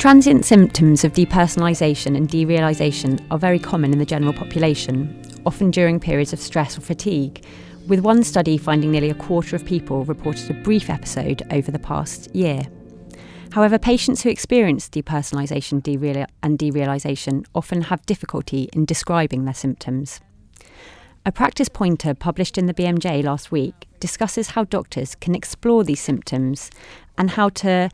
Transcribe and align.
Transient 0.00 0.46
symptoms 0.46 1.04
of 1.04 1.12
depersonalisation 1.12 2.16
and 2.16 2.26
derealisation 2.26 3.22
are 3.30 3.36
very 3.36 3.58
common 3.58 3.92
in 3.92 3.98
the 3.98 4.06
general 4.06 4.32
population, 4.32 5.14
often 5.44 5.70
during 5.70 6.00
periods 6.00 6.32
of 6.32 6.40
stress 6.40 6.78
or 6.78 6.80
fatigue, 6.80 7.44
with 7.86 8.00
one 8.00 8.24
study 8.24 8.56
finding 8.56 8.90
nearly 8.90 9.10
a 9.10 9.14
quarter 9.14 9.54
of 9.54 9.66
people 9.66 10.06
reported 10.06 10.50
a 10.50 10.62
brief 10.62 10.88
episode 10.88 11.42
over 11.50 11.70
the 11.70 11.78
past 11.78 12.34
year. 12.34 12.62
However, 13.52 13.78
patients 13.78 14.22
who 14.22 14.30
experience 14.30 14.88
depersonalisation 14.88 16.26
and 16.42 16.58
derealisation 16.58 17.44
often 17.54 17.82
have 17.82 18.06
difficulty 18.06 18.70
in 18.72 18.86
describing 18.86 19.44
their 19.44 19.52
symptoms. 19.52 20.18
A 21.26 21.32
practice 21.32 21.68
pointer 21.68 22.14
published 22.14 22.56
in 22.56 22.64
the 22.64 22.72
BMJ 22.72 23.22
last 23.22 23.52
week 23.52 23.86
discusses 24.00 24.48
how 24.52 24.64
doctors 24.64 25.14
can 25.14 25.34
explore 25.34 25.84
these 25.84 26.00
symptoms 26.00 26.70
and 27.18 27.32
how 27.32 27.50
to 27.50 27.90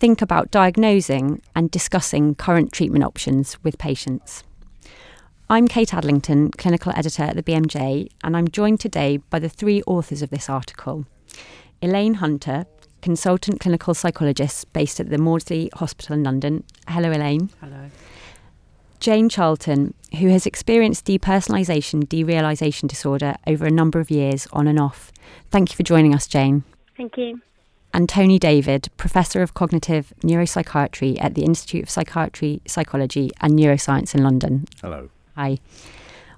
think 0.00 0.22
about 0.22 0.50
diagnosing 0.50 1.42
and 1.54 1.70
discussing 1.70 2.34
current 2.34 2.72
treatment 2.72 3.04
options 3.04 3.62
with 3.62 3.76
patients. 3.76 4.42
I'm 5.50 5.68
Kate 5.68 5.90
Adlington, 5.90 6.56
clinical 6.56 6.90
editor 6.96 7.24
at 7.24 7.36
the 7.36 7.42
BMJ, 7.42 8.08
and 8.24 8.34
I'm 8.34 8.48
joined 8.48 8.80
today 8.80 9.18
by 9.18 9.38
the 9.38 9.50
three 9.50 9.82
authors 9.86 10.22
of 10.22 10.30
this 10.30 10.48
article 10.48 11.04
Elaine 11.82 12.14
Hunter, 12.14 12.64
consultant 13.02 13.60
clinical 13.60 13.92
psychologist 13.92 14.72
based 14.72 15.00
at 15.00 15.10
the 15.10 15.18
Maudsley 15.18 15.68
Hospital 15.74 16.14
in 16.14 16.22
London. 16.22 16.64
Hello, 16.88 17.10
Elaine. 17.10 17.50
Hello. 17.60 17.90
Jane 19.00 19.28
Charlton, 19.28 19.92
who 20.18 20.28
has 20.28 20.46
experienced 20.46 21.04
depersonalisation 21.04 22.04
derealisation 22.04 22.88
disorder 22.88 23.34
over 23.46 23.66
a 23.66 23.70
number 23.70 24.00
of 24.00 24.10
years 24.10 24.48
on 24.50 24.66
and 24.66 24.80
off. 24.80 25.12
Thank 25.50 25.70
you 25.70 25.76
for 25.76 25.82
joining 25.82 26.14
us, 26.14 26.26
Jane. 26.26 26.64
Thank 26.96 27.18
you 27.18 27.42
and 27.92 28.08
Tony 28.08 28.38
David, 28.38 28.88
Professor 28.96 29.42
of 29.42 29.54
Cognitive 29.54 30.12
Neuropsychiatry 30.22 31.22
at 31.22 31.34
the 31.34 31.42
Institute 31.42 31.82
of 31.82 31.90
Psychiatry, 31.90 32.60
Psychology 32.66 33.30
and 33.40 33.54
Neuroscience 33.54 34.14
in 34.14 34.22
London. 34.22 34.66
Hello. 34.80 35.08
Hi. 35.36 35.58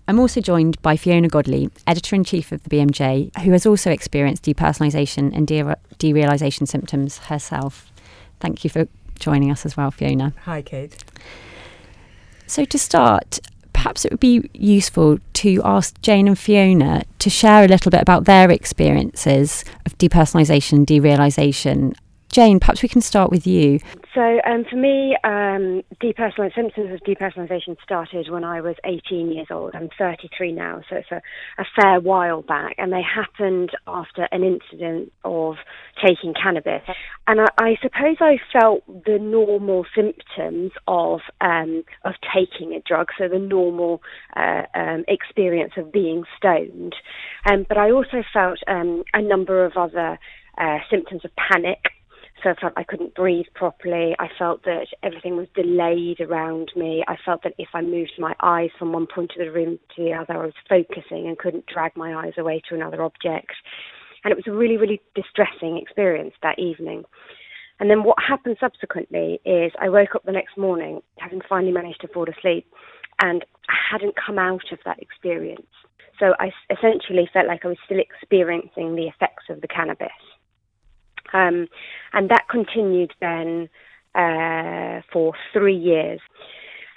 I'm 0.08 0.18
also 0.18 0.40
joined 0.40 0.80
by 0.82 0.96
Fiona 0.96 1.28
Godlee, 1.28 1.70
Editor 1.86 2.16
in 2.16 2.24
Chief 2.24 2.50
of 2.50 2.62
the 2.64 2.70
BMJ, 2.70 3.36
who 3.42 3.52
has 3.52 3.66
also 3.66 3.90
experienced 3.90 4.44
depersonalisation 4.44 5.34
and 5.36 5.46
de- 5.46 5.76
derealisation 5.98 6.66
symptoms 6.66 7.18
herself. 7.18 7.92
Thank 8.40 8.64
you 8.64 8.70
for 8.70 8.88
joining 9.18 9.50
us 9.50 9.64
as 9.64 9.76
well, 9.76 9.90
Fiona. 9.90 10.32
Hi, 10.44 10.62
Kate. 10.62 10.96
So, 12.46 12.64
to 12.64 12.78
start, 12.78 13.38
perhaps 13.82 14.04
it 14.04 14.12
would 14.12 14.20
be 14.20 14.48
useful 14.54 15.18
to 15.32 15.60
ask 15.64 16.00
Jane 16.02 16.28
and 16.28 16.38
Fiona 16.38 17.02
to 17.18 17.28
share 17.28 17.64
a 17.64 17.66
little 17.66 17.90
bit 17.90 18.00
about 18.00 18.26
their 18.26 18.48
experiences 18.48 19.64
of 19.84 19.98
depersonalisation, 19.98 20.86
derealisation. 20.86 21.96
Jane, 22.32 22.58
perhaps 22.58 22.82
we 22.82 22.88
can 22.88 23.02
start 23.02 23.30
with 23.30 23.46
you. 23.46 23.78
So, 24.14 24.40
um, 24.46 24.64
for 24.68 24.76
me, 24.76 25.16
um, 25.22 25.82
depersonalized 26.02 26.54
symptoms 26.54 26.92
of 26.92 27.00
depersonalization 27.00 27.76
started 27.82 28.30
when 28.30 28.42
I 28.42 28.62
was 28.62 28.76
18 28.84 29.30
years 29.30 29.48
old. 29.50 29.74
I'm 29.74 29.90
33 29.98 30.52
now, 30.52 30.80
so 30.88 30.96
it's 30.96 31.10
a, 31.10 31.20
a 31.58 31.64
fair 31.76 32.00
while 32.00 32.40
back, 32.40 32.74
and 32.78 32.90
they 32.90 33.02
happened 33.02 33.70
after 33.86 34.28
an 34.32 34.44
incident 34.44 35.12
of 35.24 35.56
taking 36.02 36.32
cannabis. 36.32 36.82
And 37.26 37.42
I, 37.42 37.46
I 37.58 37.76
suppose 37.82 38.16
I 38.20 38.38
felt 38.50 38.86
the 38.86 39.18
normal 39.18 39.84
symptoms 39.94 40.72
of 40.88 41.20
um, 41.42 41.84
of 42.04 42.14
taking 42.34 42.72
a 42.72 42.80
drug, 42.80 43.08
so 43.18 43.28
the 43.28 43.38
normal 43.38 44.02
uh, 44.36 44.62
um, 44.74 45.04
experience 45.06 45.72
of 45.76 45.92
being 45.92 46.24
stoned. 46.38 46.94
Um, 47.50 47.66
but 47.68 47.76
I 47.76 47.90
also 47.90 48.22
felt 48.32 48.58
um, 48.68 49.04
a 49.12 49.20
number 49.20 49.66
of 49.66 49.76
other 49.76 50.18
uh, 50.56 50.78
symptoms 50.90 51.24
of 51.24 51.30
panic 51.36 51.78
so 52.42 52.50
I 52.50 52.54
felt 52.60 52.72
I 52.76 52.82
couldn't 52.82 53.14
breathe 53.14 53.46
properly. 53.54 54.14
I 54.18 54.28
felt 54.38 54.64
that 54.64 54.88
everything 55.02 55.36
was 55.36 55.46
delayed 55.54 56.20
around 56.20 56.72
me. 56.74 57.04
I 57.06 57.16
felt 57.24 57.42
that 57.44 57.54
if 57.58 57.68
I 57.74 57.82
moved 57.82 58.12
my 58.18 58.34
eyes 58.42 58.70
from 58.78 58.92
one 58.92 59.06
point 59.06 59.32
of 59.38 59.44
the 59.44 59.52
room 59.52 59.78
to 59.96 60.02
the 60.02 60.12
other, 60.12 60.34
I 60.34 60.46
was 60.46 60.54
focusing 60.68 61.28
and 61.28 61.38
couldn't 61.38 61.66
drag 61.66 61.96
my 61.96 62.14
eyes 62.14 62.34
away 62.38 62.60
to 62.68 62.74
another 62.74 63.02
object. 63.02 63.52
And 64.24 64.32
it 64.32 64.36
was 64.36 64.46
a 64.46 64.56
really, 64.56 64.76
really 64.76 65.00
distressing 65.14 65.78
experience 65.78 66.34
that 66.42 66.58
evening. 66.58 67.04
And 67.80 67.90
then 67.90 68.04
what 68.04 68.18
happened 68.26 68.56
subsequently 68.60 69.40
is 69.44 69.72
I 69.80 69.88
woke 69.88 70.14
up 70.14 70.24
the 70.24 70.32
next 70.32 70.56
morning, 70.56 71.00
having 71.18 71.40
finally 71.48 71.72
managed 71.72 72.00
to 72.02 72.08
fall 72.08 72.26
asleep, 72.28 72.66
and 73.20 73.44
I 73.68 73.74
hadn't 73.90 74.14
come 74.16 74.38
out 74.38 74.72
of 74.72 74.78
that 74.84 75.00
experience. 75.00 75.66
So 76.18 76.34
I 76.38 76.52
essentially 76.70 77.28
felt 77.32 77.48
like 77.48 77.64
I 77.64 77.68
was 77.68 77.78
still 77.84 77.98
experiencing 77.98 78.94
the 78.94 79.08
effects 79.08 79.44
of 79.48 79.60
the 79.60 79.68
cannabis. 79.68 80.10
Um, 81.32 81.66
and 82.12 82.30
that 82.30 82.48
continued 82.50 83.12
then 83.20 83.68
uh, 84.14 85.02
for 85.12 85.34
three 85.52 85.76
years. 85.76 86.20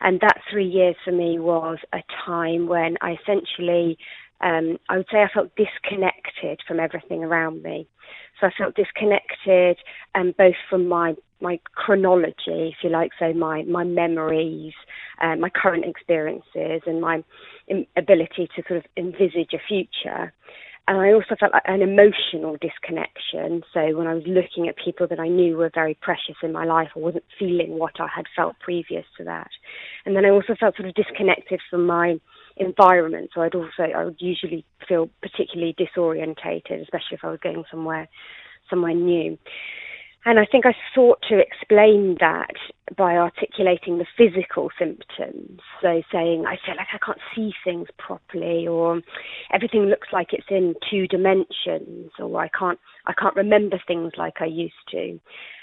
And 0.02 0.20
that 0.22 0.42
three 0.52 0.68
years 0.68 0.96
for 1.04 1.12
me 1.12 1.40
was 1.40 1.78
a 1.94 2.00
time 2.26 2.68
when 2.68 2.98
I 3.02 3.18
essentially, 3.22 3.98
um, 4.42 4.78
I 4.90 4.98
would 4.98 5.08
say 5.12 5.20
I 5.22 5.30
felt 5.34 5.52
disconnected 5.56 6.60
from 6.68 6.80
everything 6.80 7.24
around 7.24 7.64
me. 7.64 7.88
So 8.40 8.48
I 8.48 8.52
felt 8.58 8.76
disconnected 8.76 9.78
um, 10.14 10.34
both 10.38 10.56
from 10.70 10.88
my 10.88 11.16
my 11.42 11.60
chronology, 11.74 12.70
if 12.70 12.76
you 12.82 12.90
like, 12.90 13.12
so 13.20 13.34
my 13.34 13.64
my 13.64 13.84
memories, 13.84 14.74
uh, 15.22 15.36
my 15.36 15.50
current 15.50 15.86
experiences, 15.86 16.82
and 16.86 17.02
my 17.02 17.24
ability 17.98 18.50
to 18.56 18.64
sort 18.68 18.80
of 18.80 18.86
envisage 18.98 19.54
a 19.54 19.60
future, 19.68 20.34
and 20.88 20.98
I 21.00 21.14
also 21.14 21.36
felt 21.40 21.52
like 21.52 21.64
an 21.66 21.82
emotional 21.82 22.58
disconnection. 22.62 23.64
So 23.74 23.98
when 23.98 24.06
I 24.06 24.14
was 24.14 24.24
looking 24.28 24.68
at 24.70 24.76
people 24.78 25.08
that 25.08 25.20
I 25.20 25.28
knew 25.28 25.58
were 25.58 25.72
very 25.74 25.98
precious 26.00 26.36
in 26.44 26.52
my 26.52 26.66
life, 26.66 26.90
I 26.96 27.00
wasn't 27.00 27.24
feeling 27.40 27.80
what 27.80 28.00
I 28.00 28.08
had 28.14 28.26
felt 28.36 28.60
previous 28.60 29.06
to 29.18 29.24
that. 29.24 29.50
And 30.06 30.16
then 30.16 30.26
I 30.26 30.30
also 30.30 30.56
felt 30.60 30.76
sort 30.76 30.88
of 30.88 30.94
disconnected 30.94 31.60
from 31.70 31.88
my 31.88 32.20
environment. 32.58 33.32
So 33.34 33.42
I'd 33.42 33.56
also 33.56 33.84
I 33.96 34.06
would 34.06 34.18
usually 34.20 34.64
feel 34.88 35.10
particularly 35.22 35.76
disorientated, 35.80 36.82
especially 36.84 37.14
if 37.14 37.24
I 37.24 37.32
was 37.32 37.40
going 37.42 37.64
somewhere 37.72 38.08
somewhere 38.70 38.94
new. 38.94 39.38
And 40.28 40.40
I 40.40 40.46
think 40.52 40.66
I 40.66 40.74
sought 40.96 41.20
to 41.30 41.38
explain 41.38 42.18
that 42.20 42.56
by 42.98 43.16
articulating 43.16 44.00
the 44.00 44.08
physical 44.18 44.70
symptoms. 44.78 45.60
So 45.82 46.02
saying, 46.12 46.46
I 46.48 46.58
feel 46.66 46.76
like 46.76 46.88
I 46.94 46.98
can't 47.06 47.20
see 47.36 47.54
things 47.64 47.88
properly, 48.00 48.68
or 48.68 49.02
everything 49.54 49.84
looks 49.84 50.08
like 50.12 50.34
it's 50.34 50.48
in 50.50 50.74
two 50.90 51.08
dimensions, 51.08 52.12
or 52.20 52.42
I 52.42 52.50
can't, 52.50 52.80
I 53.08 53.14
can't 53.14 53.36
remember 53.36 53.80
things 53.88 54.14
like 54.18 54.36
I 54.40 54.46
used 54.46 54.74
to. 54.92 55.20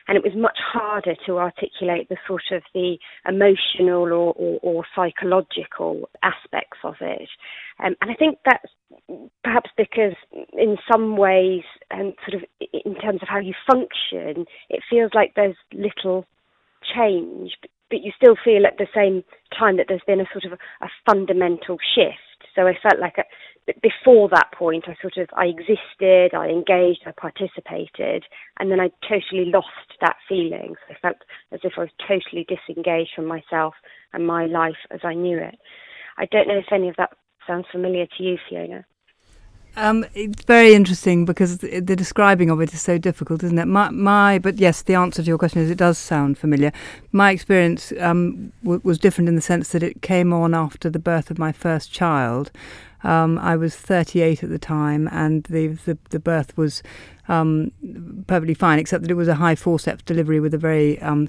And 0.09 0.17
it 0.17 0.25
was 0.25 0.33
much 0.35 0.59
harder 0.73 1.15
to 1.27 1.39
articulate 1.39 2.09
the 2.09 2.17
sort 2.27 2.43
of 2.51 2.63
the 2.75 2.99
emotional 3.27 4.13
or, 4.13 4.35
or, 4.35 4.59
or 4.63 4.85
psychological 4.97 6.09
aspects 6.23 6.79
of 6.83 6.95
it. 7.01 7.29
Um, 7.83 7.95
and 8.01 8.11
I 8.11 8.15
think 8.15 8.39
that's 8.45 8.73
perhaps 9.45 9.71
because 9.77 10.15
in 10.53 10.77
some 10.91 11.17
ways, 11.17 11.63
and 11.91 12.15
sort 12.29 12.43
of 12.43 12.49
in 12.85 12.95
terms 12.97 13.23
of 13.23 13.29
how 13.29 13.39
you 13.39 13.55
function, 13.67 14.47
it 14.69 14.83
feels 14.91 15.13
like 15.15 15.35
there's 15.37 15.57
little 15.73 16.27
change, 16.97 17.53
but 17.91 18.03
you 18.03 18.13
still 18.17 18.37
feel 18.45 18.67
at 18.67 18.79
the 18.79 18.89
same 18.95 19.23
time 19.57 19.77
that 19.77 19.87
there's 19.89 20.03
been 20.07 20.21
a 20.21 20.29
sort 20.33 20.45
of 20.45 20.59
a, 20.59 20.85
a 20.85 20.89
fundamental 21.09 21.79
shift. 21.95 22.32
So 22.55 22.67
I 22.67 22.75
felt 22.83 23.01
like 23.01 23.17
a, 23.19 23.25
before 23.81 24.29
that 24.31 24.53
point, 24.53 24.85
I 24.89 24.97
sort 25.01 25.17
of 25.17 25.29
I 25.37 25.47
existed, 25.47 26.35
I 26.35 26.49
engaged, 26.49 27.03
I 27.07 27.13
participated, 27.13 28.25
and 28.59 28.71
then 28.71 28.81
I 28.81 28.91
totally 29.09 29.51
lost 29.51 29.69
that 30.01 30.17
feeling. 30.29 30.75
So 30.89 30.95
I 30.95 30.99
felt 31.01 31.17
as 31.53 31.61
if 31.63 31.73
I 31.77 31.83
was 31.83 31.91
totally 32.07 32.47
disengaged 32.49 33.11
from 33.15 33.27
myself 33.27 33.75
and 34.13 34.27
my 34.27 34.47
life 34.47 34.77
as 34.91 35.01
I 35.05 35.15
knew 35.15 35.39
it. 35.39 35.59
I 36.19 36.27
don't 36.27 36.49
know 36.49 36.59
if 36.59 36.73
any 36.73 36.89
of 36.89 36.97
that 36.97 37.11
sounds 37.47 37.67
familiar 37.73 38.07
to 38.07 38.23
you, 38.23 38.37
Fiona. 38.49 38.85
Um, 39.75 40.05
it's 40.15 40.45
very 40.45 40.75
interesting 40.75 41.25
because 41.25 41.59
the, 41.59 41.81
the, 41.81 41.97
describing 41.97 42.51
of 42.51 42.61
it 42.61 42.75
is 42.75 42.83
so 42.83 42.99
difficult, 42.99 43.43
isn't 43.43 43.59
it? 43.59 43.65
My, 43.65 43.89
my, 43.89 44.39
but 44.39 44.59
yes, 44.59 44.83
the 44.83 44.95
answer 44.95 45.23
to 45.23 45.27
your 45.27 45.39
question 45.39 45.63
is 45.63 45.71
it 45.71 45.79
does 45.79 45.97
sound 45.97 46.37
familiar. 46.37 46.73
My 47.11 47.31
experience 47.31 47.91
um, 47.99 48.53
w- 48.63 48.83
was 48.85 48.99
different 48.99 49.29
in 49.29 49.35
the 49.35 49.41
sense 49.41 49.71
that 49.71 49.83
it 49.83 50.03
came 50.03 50.31
on 50.33 50.53
after 50.53 50.91
the 50.91 50.99
birth 50.99 51.31
of 51.31 51.39
my 51.39 51.53
first 51.53 51.91
child, 51.91 52.51
um, 53.05 53.39
I 53.39 53.57
was 53.57 53.75
38 53.75 54.43
at 54.43 54.51
the 54.51 54.59
time, 54.59 55.09
and 55.11 55.45
the 55.45 55.69
the, 55.69 55.99
the 56.11 56.21
birth 56.21 56.57
was 56.57 56.83
um, 57.29 57.73
perfectly 58.27 58.55
fine, 58.55 58.79
except 58.79 59.03
that 59.03 59.11
it 59.11 59.15
was 59.15 59.29
a 59.29 59.35
high 59.35 59.55
forceps 59.55 60.03
delivery 60.03 60.41
with 60.41 60.55
a 60.55 60.59
very 60.59 61.01
um, 61.03 61.29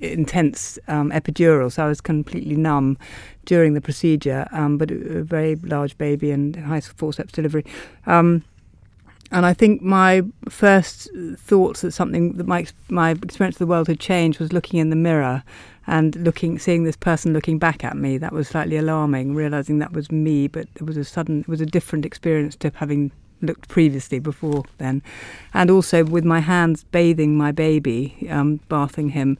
intense 0.00 0.78
um, 0.88 1.10
epidural. 1.10 1.72
So 1.72 1.84
I 1.84 1.88
was 1.88 2.00
completely 2.00 2.56
numb 2.56 2.98
during 3.46 3.74
the 3.74 3.80
procedure, 3.80 4.46
um, 4.52 4.78
but 4.78 4.90
a 4.90 5.22
very 5.22 5.56
large 5.56 5.96
baby 5.98 6.30
and 6.30 6.56
high 6.56 6.80
forceps 6.80 7.32
delivery. 7.32 7.64
Um, 8.06 8.44
and 9.30 9.46
I 9.46 9.54
think 9.54 9.82
my 9.82 10.22
first 10.48 11.10
thoughts 11.36 11.80
that 11.80 11.92
something 11.92 12.34
that 12.34 12.46
my 12.46 12.66
my 12.88 13.10
experience 13.10 13.56
of 13.56 13.60
the 13.60 13.66
world 13.66 13.88
had 13.88 13.98
changed 13.98 14.38
was 14.38 14.52
looking 14.52 14.78
in 14.78 14.90
the 14.90 14.96
mirror 14.96 15.42
and 15.86 16.16
looking, 16.16 16.58
seeing 16.58 16.84
this 16.84 16.96
person 16.96 17.32
looking 17.32 17.58
back 17.58 17.84
at 17.84 17.96
me. 17.96 18.16
That 18.18 18.32
was 18.32 18.48
slightly 18.48 18.76
alarming, 18.76 19.34
realizing 19.34 19.78
that 19.78 19.92
was 19.92 20.10
me, 20.10 20.48
but 20.48 20.68
it 20.76 20.82
was 20.82 20.96
a 20.96 21.04
sudden, 21.04 21.40
it 21.40 21.48
was 21.48 21.60
a 21.60 21.66
different 21.66 22.06
experience 22.06 22.56
to 22.56 22.72
having 22.74 23.10
looked 23.40 23.68
previously 23.68 24.18
before 24.18 24.64
then, 24.78 25.02
and 25.52 25.70
also 25.70 26.04
with 26.04 26.24
my 26.24 26.40
hands 26.40 26.84
bathing 26.84 27.36
my 27.36 27.52
baby, 27.52 28.26
um, 28.30 28.60
bathing 28.68 29.10
him. 29.10 29.38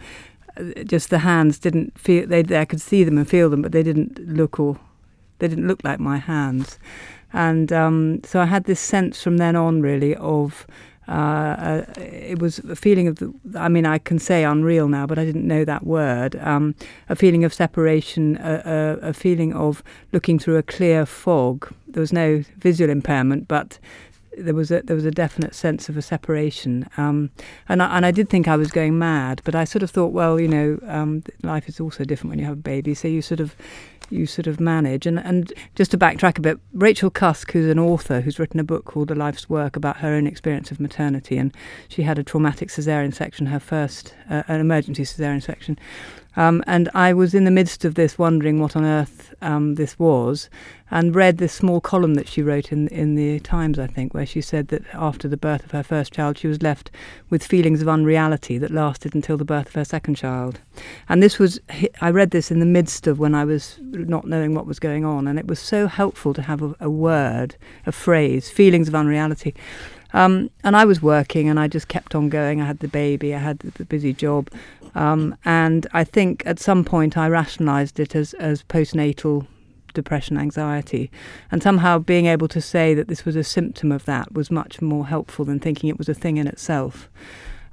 just 0.85 1.11
the 1.11 1.19
hands 1.19 1.59
didn't 1.59 1.99
feel 1.99 2.27
they 2.27 2.45
I 2.57 2.65
could 2.65 2.81
see 2.81 3.05
them 3.05 3.19
and 3.19 3.29
feel 3.29 3.51
them, 3.51 3.63
but 3.63 3.73
they 3.73 3.83
didn't 3.83 4.19
look 4.29 4.61
or 4.61 4.79
they 5.39 5.49
didn't 5.49 5.67
look 5.67 5.83
like 5.85 6.01
my 6.01 6.19
hands. 6.19 6.79
And 7.33 7.73
um, 7.73 8.21
so 8.25 8.41
I 8.41 8.45
had 8.47 8.65
this 8.65 8.79
sense 8.79 9.21
from 9.21 9.39
then 9.39 9.57
on, 9.57 9.83
really, 9.83 10.15
of 10.17 10.67
uh, 11.09 11.11
uh, 11.11 11.85
it 11.97 12.39
was 12.39 12.59
a 12.61 12.77
feeling 12.77 13.09
of, 13.09 13.17
the, 13.17 13.33
I 13.57 13.69
mean, 13.69 13.85
I 13.85 13.99
can 13.99 14.19
say 14.19 14.45
unreal 14.45 14.89
now, 14.89 15.07
but 15.07 15.19
I 15.19 15.25
didn't 15.25 15.47
know 15.47 15.65
that 15.65 15.87
word. 15.87 16.37
Um, 16.37 16.75
a 17.09 17.17
feeling 17.17 17.45
of 17.45 17.53
separation, 17.53 18.37
a, 18.39 18.99
a, 19.03 19.09
a, 19.09 19.13
feeling 19.13 19.53
of 19.53 19.83
looking 20.13 20.39
through 20.39 20.57
a 20.57 20.63
clear 20.63 21.05
fog. 21.05 21.73
There 21.87 22.01
was 22.01 22.13
no 22.13 22.43
visual 22.59 22.91
impairment, 22.91 23.49
but 23.49 23.79
there 24.37 24.55
was 24.55 24.71
a 24.71 24.83
there 24.83 24.97
was 24.97 25.05
a 25.05 25.11
definite 25.11 25.55
sense 25.55 25.89
of 25.89 25.97
a 25.97 26.03
separation, 26.03 26.89
um, 26.97 27.31
and 27.69 27.83
I, 27.83 27.97
and 27.97 28.07
I 28.07 28.11
did 28.11 28.29
think 28.29 28.49
I 28.49 28.57
was 28.57 28.71
going 28.71 28.99
mad, 28.99 29.41
but 29.45 29.55
I 29.55 29.65
sort 29.65 29.83
of 29.83 29.91
thought, 29.91 30.13
well, 30.13 30.41
you 30.41 30.49
know, 30.49 30.79
um, 30.87 31.23
life 31.43 31.69
is 31.69 31.81
also 31.81 32.05
different 32.05 32.31
when 32.31 32.39
you 32.39 32.45
have 32.45 32.55
a 32.55 32.61
baby, 32.61 32.95
so 32.95 33.09
you 33.09 33.23
sort 33.23 33.41
of 33.41 33.55
you 34.11 34.27
sort 34.27 34.47
of 34.47 34.61
manage. 34.61 35.07
And 35.07 35.19
and 35.19 35.53
just 35.75 35.91
to 35.93 35.99
backtrack 35.99 36.39
a 36.39 36.41
bit, 36.41 36.59
Rachel 36.73 37.11
Cusk, 37.11 37.53
who's 37.53 37.71
an 37.71 37.79
author 37.79 38.21
who's 38.21 38.39
written 38.39 38.61
a 38.61 38.65
book 38.65 38.85
called 38.85 39.11
A 39.11 39.15
Life's 39.15 39.49
Work 39.49 39.77
about 39.77 39.99
her 39.99 40.09
own 40.09 40.27
experience 40.27 40.71
of 40.71 40.81
maternity, 40.81 41.37
and 41.37 41.55
she 41.89 42.03
had 42.03 42.19
a 42.19 42.25
traumatic 42.25 42.69
cesarean 42.69 43.15
section, 43.15 43.47
her 43.47 43.61
first 43.61 44.15
uh, 44.31 44.43
an 44.49 44.61
emergency 44.61 45.05
cesarean 45.05 45.43
section, 45.43 45.79
um, 46.37 46.63
and 46.67 46.89
I 46.95 47.13
was 47.13 47.35
in 47.35 47.45
the 47.45 47.51
midst 47.51 47.85
of 47.85 47.95
this, 47.95 48.19
wondering 48.19 48.61
what 48.61 48.77
on 48.77 48.85
earth 48.85 49.35
um, 49.43 49.75
this 49.75 49.99
was, 49.99 50.49
and 50.91 51.15
read 51.15 51.39
this 51.39 51.53
small 51.53 51.81
column 51.81 52.15
that 52.15 52.29
she 52.29 52.43
wrote 52.43 52.71
in 52.71 52.89
in 52.89 53.15
the 53.15 53.41
Times, 53.41 53.79
I 53.79 53.87
think, 53.87 54.15
where 54.15 54.27
she 54.27 54.41
said 54.41 54.69
that 54.69 54.83
after 54.93 55.29
the 55.29 55.37
birth 55.37 55.65
of 55.65 55.71
her 55.73 55.83
first 55.83 56.13
child, 56.13 56.39
she 56.39 56.47
was 56.47 56.63
left 56.63 56.91
with 57.31 57.45
feelings 57.45 57.83
of 57.83 57.89
unreality 57.89 58.59
that 58.59 58.71
lasted 58.71 59.15
until 59.15 59.37
the 59.37 59.45
birth 59.45 59.69
of 59.69 59.75
her 59.75 59.85
second 59.85 60.15
child. 60.15 60.61
And 61.09 61.23
this 61.23 61.39
was, 61.39 61.61
I 62.01 62.11
read 62.11 62.31
this 62.31 62.51
in 62.51 62.61
the 62.61 62.67
midst 62.67 63.07
of 63.07 63.19
when 63.19 63.35
I 63.35 63.45
was 63.45 63.79
not 63.81 64.27
knowing 64.27 64.55
what 64.55 64.67
was 64.67 64.79
going 64.79 65.05
on, 65.05 65.27
and 65.27 65.39
it 65.39 65.47
was 65.47 65.59
so 65.59 65.87
helpful 65.87 66.35
to 66.35 66.43
have 66.43 66.63
a, 66.63 66.75
a 66.81 66.91
word, 66.91 67.57
a 67.87 67.93
phrase, 67.93 68.51
feelings 68.51 68.89
of 68.89 68.95
unreality. 68.95 69.55
Um, 70.15 70.49
and 70.63 70.77
I 70.77 70.85
was 70.87 71.03
working 71.03 71.49
and 71.49 71.61
I 71.61 71.69
just 71.69 71.89
kept 71.89 72.15
on 72.15 72.31
going. 72.31 72.63
I 72.63 72.67
had 72.67 72.79
the 72.79 72.89
baby, 72.89 73.35
I 73.35 73.39
had 73.39 73.59
the 73.59 73.85
busy 73.85 74.15
job. 74.15 74.49
Um, 74.95 75.37
and 75.45 75.87
I 75.93 76.05
think 76.05 76.43
at 76.47 76.61
some 76.61 76.85
point 76.85 77.19
I 77.19 77.29
rationalized 77.29 78.01
it 78.01 78.15
as, 78.15 78.33
as 78.35 78.63
postnatal 78.63 79.47
depression, 79.93 80.39
anxiety. 80.39 81.11
And 81.51 81.63
somehow 81.63 81.99
being 81.99 82.27
able 82.27 82.49
to 82.49 82.61
say 82.61 82.95
that 82.95 83.09
this 83.09 83.25
was 83.25 83.37
a 83.37 83.45
symptom 83.45 83.91
of 83.91 84.05
that 84.05 84.33
was 84.33 84.51
much 84.51 84.81
more 84.81 85.07
helpful 85.07 85.45
than 85.45 85.59
thinking 85.59 85.91
it 85.91 85.99
was 85.99 86.09
a 86.09 86.15
thing 86.15 86.37
in 86.37 86.47
itself. 86.47 87.09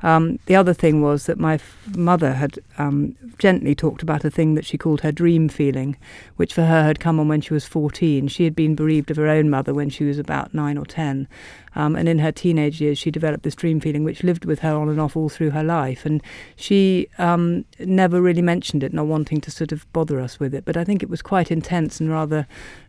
Um, 0.03 0.39
the 0.45 0.55
other 0.55 0.73
thing 0.73 1.01
was 1.01 1.25
that 1.25 1.39
my 1.39 1.55
f- 1.55 1.77
mother 1.95 2.33
had 2.33 2.59
um, 2.77 3.15
gently 3.37 3.75
talked 3.75 4.01
about 4.01 4.25
a 4.25 4.31
thing 4.31 4.55
that 4.55 4.65
she 4.65 4.77
called 4.77 5.01
her 5.01 5.11
dream 5.11 5.47
feeling, 5.47 5.97
which 6.35 6.53
for 6.53 6.63
her 6.63 6.83
had 6.83 6.99
come 6.99 7.19
on 7.19 7.27
when 7.27 7.41
she 7.41 7.53
was 7.53 7.65
14. 7.65 8.27
She 8.27 8.43
had 8.43 8.55
been 8.55 8.75
bereaved 8.75 9.11
of 9.11 9.17
her 9.17 9.27
own 9.27 9.49
mother 9.49 9.73
when 9.73 9.89
she 9.89 10.03
was 10.03 10.17
about 10.17 10.53
nine 10.53 10.77
or 10.77 10.85
10. 10.85 11.27
Um, 11.75 11.95
and 11.95 12.09
in 12.09 12.19
her 12.19 12.31
teenage 12.31 12.81
years, 12.81 12.97
she 12.97 13.11
developed 13.11 13.43
this 13.43 13.55
dream 13.55 13.79
feeling 13.79 14.03
which 14.03 14.23
lived 14.23 14.45
with 14.45 14.59
her 14.59 14.75
on 14.75 14.89
and 14.89 14.99
off 14.99 15.15
all 15.15 15.29
through 15.29 15.51
her 15.51 15.63
life. 15.63 16.05
And 16.05 16.21
she 16.55 17.07
um, 17.17 17.65
never 17.79 18.21
really 18.21 18.41
mentioned 18.41 18.83
it, 18.83 18.93
not 18.93 19.07
wanting 19.07 19.39
to 19.41 19.51
sort 19.51 19.71
of 19.71 19.91
bother 19.93 20.19
us 20.19 20.39
with 20.39 20.53
it. 20.53 20.65
But 20.65 20.77
I 20.77 20.83
think 20.83 21.01
it 21.01 21.09
was 21.09 21.21
quite 21.21 21.51
intense 21.51 21.99
and 21.99 22.09
rather 22.09 22.47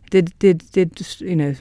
did 0.09 0.37
did 0.39 0.69
did 0.71 1.19
you 1.19 1.35
know 1.35 1.55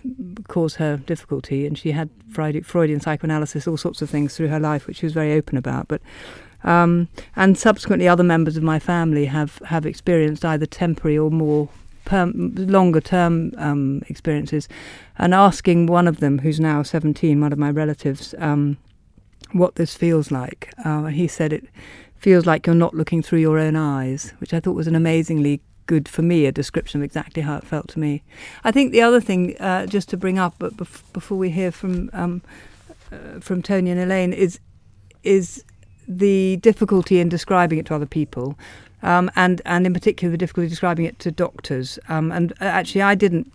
cause 0.48 0.76
her 0.76 0.98
difficulty, 0.98 1.66
and 1.66 1.78
she 1.78 1.92
had 1.92 2.10
Freudian 2.30 3.00
psychoanalysis, 3.00 3.66
all 3.66 3.76
sorts 3.76 4.02
of 4.02 4.10
things 4.10 4.36
through 4.36 4.48
her 4.48 4.60
life, 4.60 4.86
which 4.86 4.98
she 4.98 5.06
was 5.06 5.12
very 5.12 5.32
open 5.32 5.56
about. 5.56 5.88
But 5.88 6.02
um, 6.64 7.08
and 7.34 7.58
subsequently, 7.58 8.08
other 8.08 8.22
members 8.22 8.56
of 8.56 8.62
my 8.62 8.78
family 8.78 9.26
have 9.26 9.58
have 9.66 9.86
experienced 9.86 10.44
either 10.44 10.66
temporary 10.66 11.18
or 11.18 11.30
more 11.30 11.68
longer 12.10 13.00
term 13.00 13.52
um, 13.56 14.02
experiences. 14.08 14.68
And 15.18 15.34
asking 15.34 15.86
one 15.86 16.08
of 16.08 16.20
them, 16.20 16.38
who's 16.40 16.60
now 16.60 16.82
17, 16.82 17.40
one 17.40 17.52
of 17.52 17.58
my 17.58 17.70
relatives, 17.70 18.34
um, 18.38 18.76
what 19.52 19.76
this 19.76 19.94
feels 19.94 20.30
like, 20.30 20.72
uh, 20.84 21.06
he 21.06 21.26
said 21.28 21.52
it 21.52 21.64
feels 22.16 22.46
like 22.46 22.66
you're 22.66 22.76
not 22.76 22.94
looking 22.94 23.22
through 23.22 23.40
your 23.40 23.58
own 23.58 23.76
eyes, 23.76 24.32
which 24.38 24.54
I 24.54 24.60
thought 24.60 24.74
was 24.74 24.86
an 24.86 24.94
amazingly 24.94 25.60
good 25.86 26.08
for 26.08 26.22
me 26.22 26.46
a 26.46 26.52
description 26.52 27.00
of 27.00 27.04
exactly 27.04 27.42
how 27.42 27.56
it 27.56 27.64
felt 27.64 27.88
to 27.88 27.98
me. 27.98 28.22
I 28.64 28.72
think 28.72 28.92
the 28.92 29.02
other 29.02 29.20
thing, 29.20 29.56
uh, 29.60 29.86
just 29.86 30.08
to 30.10 30.16
bring 30.16 30.38
up, 30.38 30.54
but 30.58 30.76
bef- 30.76 31.02
before 31.12 31.38
we 31.38 31.50
hear 31.50 31.72
from 31.72 32.10
um, 32.12 32.42
uh, 33.10 33.40
from 33.40 33.62
Tony 33.62 33.90
and 33.90 34.00
Elaine, 34.00 34.32
is 34.32 34.60
is 35.22 35.64
the 36.08 36.56
difficulty 36.56 37.20
in 37.20 37.28
describing 37.28 37.78
it 37.78 37.86
to 37.86 37.94
other 37.94 38.06
people, 38.06 38.58
um, 39.02 39.30
and 39.36 39.62
and 39.64 39.86
in 39.86 39.92
particular 39.92 40.30
the 40.30 40.38
difficulty 40.38 40.68
describing 40.68 41.04
it 41.04 41.18
to 41.20 41.30
doctors. 41.30 41.98
Um, 42.08 42.32
and 42.32 42.52
uh, 42.52 42.64
actually, 42.64 43.02
I 43.02 43.14
didn't 43.14 43.52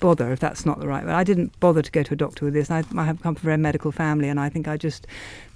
bother 0.00 0.32
if 0.32 0.40
that's 0.40 0.66
not 0.66 0.80
the 0.80 0.88
right 0.88 1.04
word. 1.04 1.12
I 1.12 1.24
didn't 1.24 1.58
bother 1.60 1.82
to 1.82 1.90
go 1.90 2.02
to 2.02 2.14
a 2.14 2.16
doctor 2.16 2.46
with 2.46 2.54
this. 2.54 2.70
I, 2.70 2.82
I 2.96 3.04
have 3.04 3.22
come 3.22 3.34
from 3.34 3.48
a 3.48 3.50
very 3.50 3.58
medical 3.58 3.92
family, 3.92 4.28
and 4.28 4.40
I 4.40 4.48
think 4.48 4.66
I 4.66 4.76
just 4.76 5.06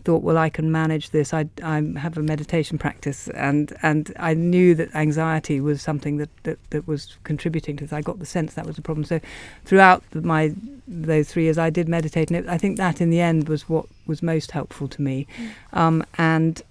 thought, 0.05 0.23
well, 0.23 0.37
I 0.37 0.51
can 0.51 0.71
manage 0.71 1.11
this. 1.11 1.33
I, 1.33 1.49
I 1.63 1.83
have 1.99 2.19
a 2.19 2.23
meditation 2.23 2.77
practice, 2.79 3.29
and, 3.29 3.73
and 3.83 4.13
I 4.19 4.35
knew 4.35 4.75
that 4.75 4.95
anxiety 4.95 5.61
was 5.61 5.81
something 5.81 6.19
that, 6.19 6.29
that, 6.43 6.59
that 6.71 6.87
was 6.87 7.17
contributing 7.25 7.77
to 7.79 7.85
this. 7.85 7.93
I 7.93 8.03
got 8.03 8.19
the 8.19 8.27
sense 8.27 8.55
that 8.55 8.67
was 8.67 8.77
a 8.77 8.83
problem. 8.83 9.05
So 9.05 9.21
throughout 9.65 10.03
my 10.15 10.55
those 10.87 11.31
three 11.31 11.45
years, 11.45 11.57
I 11.57 11.71
did 11.71 11.89
meditate, 11.89 12.31
and 12.31 12.45
it, 12.45 12.49
I 12.49 12.59
think 12.59 12.77
that 12.77 13.01
in 13.01 13.09
the 13.09 13.21
end 13.21 13.49
was 13.49 13.69
what 13.69 13.87
was 14.07 14.23
most 14.23 14.51
helpful 14.51 14.87
to 14.89 15.01
me. 15.01 15.27
Mm. 15.39 15.79
Um, 15.79 16.05
and 16.19 16.63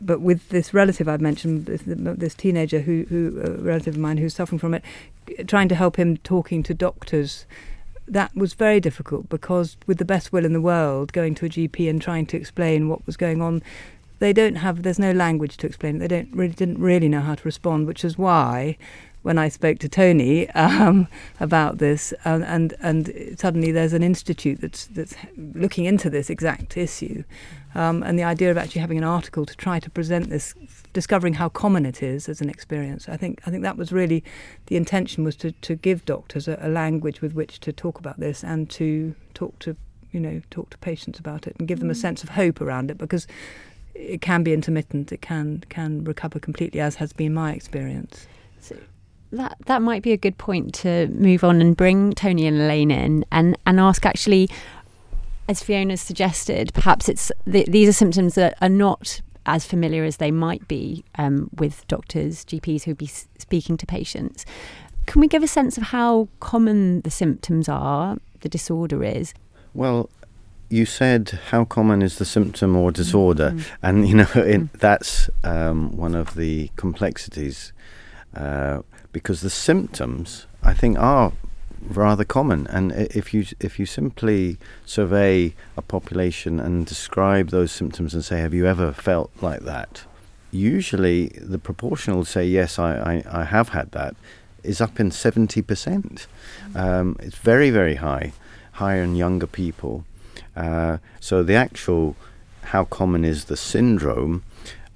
but 0.00 0.20
with 0.20 0.48
this 0.50 0.72
relative 0.72 1.08
I've 1.08 1.20
mentioned, 1.20 1.66
this, 1.66 1.82
this 1.84 2.34
teenager 2.34 2.80
who, 2.80 3.06
who 3.08 3.40
a 3.44 3.50
relative 3.50 3.94
of 3.94 4.00
mine 4.00 4.18
who's 4.18 4.34
suffering 4.34 4.58
from 4.58 4.74
it, 4.74 4.82
trying 5.46 5.68
to 5.68 5.74
help 5.74 5.96
him 5.96 6.16
talking 6.18 6.62
to 6.64 6.74
doctors 6.74 7.46
that 8.08 8.34
was 8.34 8.54
very 8.54 8.80
difficult 8.80 9.28
because, 9.28 9.76
with 9.86 9.98
the 9.98 10.04
best 10.04 10.32
will 10.32 10.44
in 10.44 10.52
the 10.52 10.60
world, 10.60 11.12
going 11.12 11.34
to 11.36 11.46
a 11.46 11.48
GP 11.48 11.90
and 11.90 12.00
trying 12.00 12.26
to 12.26 12.36
explain 12.36 12.88
what 12.88 13.04
was 13.06 13.16
going 13.16 13.42
on, 13.42 13.62
they 14.18 14.32
don't 14.32 14.56
have. 14.56 14.82
There's 14.82 14.98
no 14.98 15.12
language 15.12 15.56
to 15.58 15.66
explain. 15.66 15.96
It. 15.96 15.98
They 16.00 16.08
don't 16.08 16.32
really 16.32 16.54
didn't 16.54 16.78
really 16.78 17.08
know 17.08 17.20
how 17.20 17.34
to 17.34 17.42
respond, 17.44 17.86
which 17.86 18.04
is 18.04 18.16
why. 18.16 18.76
When 19.26 19.38
I 19.38 19.48
spoke 19.48 19.80
to 19.80 19.88
Tony 19.88 20.48
um, 20.50 21.08
about 21.40 21.78
this, 21.78 22.14
um, 22.24 22.44
and 22.44 22.74
and 22.80 23.34
suddenly 23.36 23.72
there's 23.72 23.92
an 23.92 24.04
institute 24.04 24.60
that's 24.60 24.86
that's 24.86 25.16
looking 25.36 25.84
into 25.84 26.08
this 26.08 26.30
exact 26.30 26.76
issue, 26.76 27.24
um, 27.74 28.04
and 28.04 28.16
the 28.16 28.22
idea 28.22 28.52
of 28.52 28.56
actually 28.56 28.82
having 28.82 28.98
an 28.98 29.02
article 29.02 29.44
to 29.44 29.56
try 29.56 29.80
to 29.80 29.90
present 29.90 30.30
this, 30.30 30.54
discovering 30.92 31.34
how 31.34 31.48
common 31.48 31.84
it 31.84 32.04
is 32.04 32.28
as 32.28 32.40
an 32.40 32.48
experience. 32.48 33.08
I 33.08 33.16
think 33.16 33.40
I 33.44 33.50
think 33.50 33.64
that 33.64 33.76
was 33.76 33.90
really 33.90 34.22
the 34.66 34.76
intention 34.76 35.24
was 35.24 35.34
to, 35.38 35.50
to 35.50 35.74
give 35.74 36.04
doctors 36.04 36.46
a, 36.46 36.56
a 36.60 36.68
language 36.68 37.20
with 37.20 37.34
which 37.34 37.58
to 37.60 37.72
talk 37.72 37.98
about 37.98 38.20
this 38.20 38.44
and 38.44 38.70
to 38.70 39.16
talk 39.34 39.58
to 39.58 39.74
you 40.12 40.20
know 40.20 40.40
talk 40.52 40.70
to 40.70 40.78
patients 40.78 41.18
about 41.18 41.48
it 41.48 41.56
and 41.58 41.66
give 41.66 41.80
them 41.80 41.90
a 41.90 41.94
mm. 41.94 42.00
sense 42.00 42.22
of 42.22 42.28
hope 42.28 42.60
around 42.60 42.92
it 42.92 42.96
because 42.96 43.26
it 43.92 44.20
can 44.20 44.44
be 44.44 44.52
intermittent. 44.52 45.10
It 45.10 45.20
can 45.20 45.64
can 45.68 46.04
recover 46.04 46.38
completely, 46.38 46.78
as 46.78 46.94
has 46.94 47.12
been 47.12 47.34
my 47.34 47.52
experience. 47.52 48.28
So 48.60 48.76
that 49.32 49.56
that 49.66 49.82
might 49.82 50.02
be 50.02 50.12
a 50.12 50.16
good 50.16 50.38
point 50.38 50.74
to 50.74 51.08
move 51.08 51.44
on 51.44 51.60
and 51.60 51.76
bring 51.76 52.12
Tony 52.12 52.46
and 52.46 52.56
Elaine 52.56 52.90
in 52.90 53.24
and 53.30 53.56
and 53.66 53.80
ask 53.80 54.06
actually 54.06 54.48
as 55.48 55.62
Fiona 55.62 55.96
suggested, 55.96 56.72
perhaps 56.74 57.08
it's 57.08 57.30
these 57.46 57.88
are 57.88 57.92
symptoms 57.92 58.34
that 58.34 58.56
are 58.60 58.68
not 58.68 59.20
as 59.46 59.64
familiar 59.64 60.04
as 60.04 60.16
they 60.16 60.30
might 60.30 60.66
be 60.66 61.04
um, 61.18 61.48
with 61.56 61.86
doctors, 61.86 62.44
GPs 62.44 62.82
who'd 62.82 62.98
be 62.98 63.06
s- 63.06 63.28
speaking 63.38 63.76
to 63.76 63.86
patients. 63.86 64.44
Can 65.06 65.20
we 65.20 65.28
give 65.28 65.44
a 65.44 65.48
sense 65.48 65.76
of 65.78 65.84
how 65.84 66.28
common 66.40 67.02
the 67.02 67.10
symptoms 67.10 67.68
are, 67.68 68.16
the 68.40 68.48
disorder 68.48 69.04
is? 69.04 69.34
Well, 69.72 70.10
you 70.68 70.84
said 70.84 71.38
how 71.50 71.64
common 71.64 72.02
is 72.02 72.18
the 72.18 72.24
symptom 72.24 72.74
or 72.74 72.90
disorder, 72.90 73.52
mm-hmm. 73.52 73.86
and 73.86 74.08
you 74.08 74.16
know 74.16 74.22
it, 74.34 74.62
mm. 74.62 74.72
that's 74.72 75.30
um, 75.44 75.96
one 75.96 76.16
of 76.16 76.34
the 76.34 76.70
complexities 76.74 77.72
uh, 78.34 78.82
because 79.16 79.40
the 79.40 79.48
symptoms 79.48 80.46
I 80.62 80.74
think 80.74 80.98
are 80.98 81.32
rather 81.80 82.22
common. 82.22 82.66
And 82.66 82.92
if 82.92 83.32
you 83.32 83.46
if 83.60 83.78
you 83.78 83.86
simply 83.86 84.58
survey 84.84 85.54
a 85.74 85.80
population 85.80 86.60
and 86.60 86.84
describe 86.84 87.48
those 87.48 87.72
symptoms 87.72 88.12
and 88.12 88.22
say, 88.22 88.40
"Have 88.40 88.52
you 88.52 88.66
ever 88.66 88.92
felt 88.92 89.30
like 89.40 89.62
that?" 89.62 90.04
Usually, 90.50 91.28
the 91.52 91.58
proportion 91.58 92.14
will 92.14 92.26
say, 92.26 92.44
"Yes, 92.44 92.78
I, 92.78 92.90
I, 93.12 93.40
I 93.40 93.44
have 93.44 93.70
had 93.70 93.92
that." 93.92 94.14
Is 94.62 94.82
up 94.82 95.00
in 95.00 95.10
seventy 95.10 95.62
percent. 95.62 96.26
Um, 96.74 97.16
it's 97.20 97.38
very 97.38 97.70
very 97.70 97.94
high, 97.94 98.34
higher 98.72 99.02
in 99.02 99.16
younger 99.16 99.46
people. 99.46 100.04
Uh, 100.54 100.98
so 101.20 101.42
the 101.42 101.54
actual 101.54 102.16
how 102.72 102.84
common 102.84 103.24
is 103.24 103.46
the 103.46 103.56
syndrome? 103.56 104.42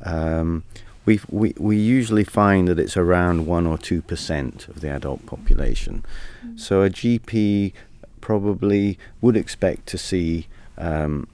Um, 0.05 0.65
we, 1.07 1.21
we, 1.29 1.55
we 1.59 1.77
usually 1.77 2.25
find 2.25 2.69
that 2.69 2.79
it's 2.79 2.97
around 2.97 3.47
1 3.47 3.67
or 3.67 3.79
2% 3.79 4.69
of 4.69 4.81
the 4.81 4.91
adult 4.91 5.25
population. 5.27 6.05
Mm. 6.45 6.61
So 6.61 6.83
a 6.83 6.91
GP 6.91 7.73
probably 8.21 8.99
would 9.21 9.37
expect 9.37 9.87
to 9.87 9.99
see 9.99 10.47
um, 10.77 11.27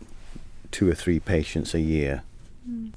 two 0.70 0.88
or 0.88 0.94
three 0.94 1.20
patients 1.20 1.74
a 1.74 1.80
year. 1.80 2.22
Mm. 2.68 2.92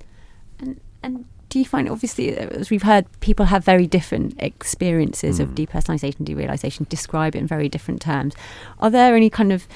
And, 0.59 0.79
and 1.01 1.25
do 1.49 1.57
you 1.57 1.65
find 1.65 1.89
obviously 1.89 2.37
as 2.37 2.69
we've 2.69 2.83
heard 2.83 3.05
people 3.21 3.47
have 3.47 3.65
very 3.65 3.87
different 3.87 4.35
experiences 4.39 5.39
mm. 5.39 5.43
of 5.43 5.49
depersonalization 5.49 6.21
derealization 6.21 6.87
describe 6.89 7.35
it 7.35 7.39
in 7.39 7.47
very 7.47 7.67
different 7.67 8.01
terms 8.01 8.35
are 8.79 8.91
there 8.91 9.15
any 9.15 9.31
kind 9.31 9.51
of 9.51 9.67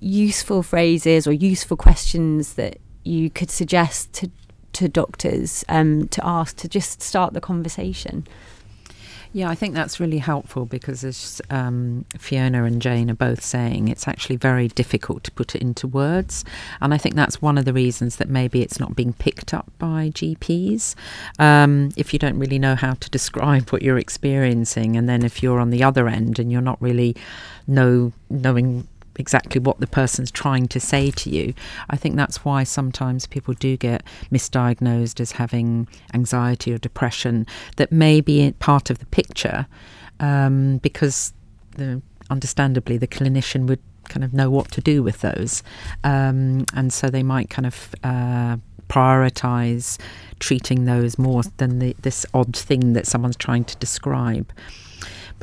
useful 0.00 0.62
phrases 0.62 1.26
or 1.26 1.32
useful 1.32 1.76
questions 1.76 2.54
that 2.54 2.78
you 3.04 3.30
could 3.30 3.50
suggest 3.50 4.12
to 4.12 4.30
to 4.74 4.88
doctors 4.88 5.64
um, 5.68 6.08
to 6.08 6.24
ask 6.24 6.56
to 6.56 6.68
just 6.68 7.02
start 7.02 7.32
the 7.32 7.40
conversation 7.40 8.26
yeah, 9.34 9.50
I 9.50 9.56
think 9.56 9.74
that's 9.74 9.98
really 9.98 10.18
helpful 10.18 10.64
because, 10.64 11.02
as 11.02 11.42
um, 11.50 12.04
Fiona 12.16 12.62
and 12.62 12.80
Jane 12.80 13.10
are 13.10 13.16
both 13.16 13.42
saying, 13.42 13.88
it's 13.88 14.06
actually 14.06 14.36
very 14.36 14.68
difficult 14.68 15.24
to 15.24 15.32
put 15.32 15.56
it 15.56 15.60
into 15.60 15.88
words. 15.88 16.44
And 16.80 16.94
I 16.94 16.98
think 16.98 17.16
that's 17.16 17.42
one 17.42 17.58
of 17.58 17.64
the 17.64 17.72
reasons 17.72 18.14
that 18.16 18.28
maybe 18.28 18.62
it's 18.62 18.78
not 18.78 18.94
being 18.94 19.12
picked 19.12 19.52
up 19.52 19.72
by 19.76 20.10
GPs. 20.10 20.94
Um, 21.40 21.90
if 21.96 22.12
you 22.12 22.20
don't 22.20 22.38
really 22.38 22.60
know 22.60 22.76
how 22.76 22.94
to 22.94 23.10
describe 23.10 23.70
what 23.70 23.82
you're 23.82 23.98
experiencing, 23.98 24.96
and 24.96 25.08
then 25.08 25.24
if 25.24 25.42
you're 25.42 25.58
on 25.58 25.70
the 25.70 25.82
other 25.82 26.06
end 26.06 26.38
and 26.38 26.52
you're 26.52 26.60
not 26.60 26.80
really 26.80 27.16
know 27.66 28.12
knowing 28.30 28.86
exactly 29.16 29.60
what 29.60 29.80
the 29.80 29.86
person's 29.86 30.30
trying 30.30 30.68
to 30.68 30.80
say 30.80 31.10
to 31.10 31.30
you. 31.30 31.54
I 31.90 31.96
think 31.96 32.16
that's 32.16 32.44
why 32.44 32.64
sometimes 32.64 33.26
people 33.26 33.54
do 33.54 33.76
get 33.76 34.02
misdiagnosed 34.32 35.20
as 35.20 35.32
having 35.32 35.88
anxiety 36.12 36.72
or 36.72 36.78
depression 36.78 37.46
that 37.76 37.92
may 37.92 38.20
be 38.20 38.52
part 38.58 38.90
of 38.90 38.98
the 38.98 39.06
picture 39.06 39.66
um, 40.20 40.78
because 40.78 41.32
the, 41.72 42.02
understandably 42.30 42.96
the 42.98 43.06
clinician 43.06 43.66
would 43.66 43.80
kind 44.08 44.24
of 44.24 44.34
know 44.34 44.50
what 44.50 44.70
to 44.72 44.80
do 44.80 45.02
with 45.02 45.20
those. 45.20 45.62
Um, 46.02 46.66
and 46.74 46.92
so 46.92 47.08
they 47.08 47.22
might 47.22 47.50
kind 47.50 47.66
of 47.66 47.94
uh, 48.04 48.56
prioritize 48.88 49.98
treating 50.40 50.84
those 50.84 51.18
more 51.18 51.42
than 51.56 51.78
the, 51.78 51.96
this 52.02 52.26
odd 52.34 52.56
thing 52.56 52.92
that 52.92 53.06
someone's 53.06 53.36
trying 53.36 53.64
to 53.64 53.76
describe. 53.76 54.52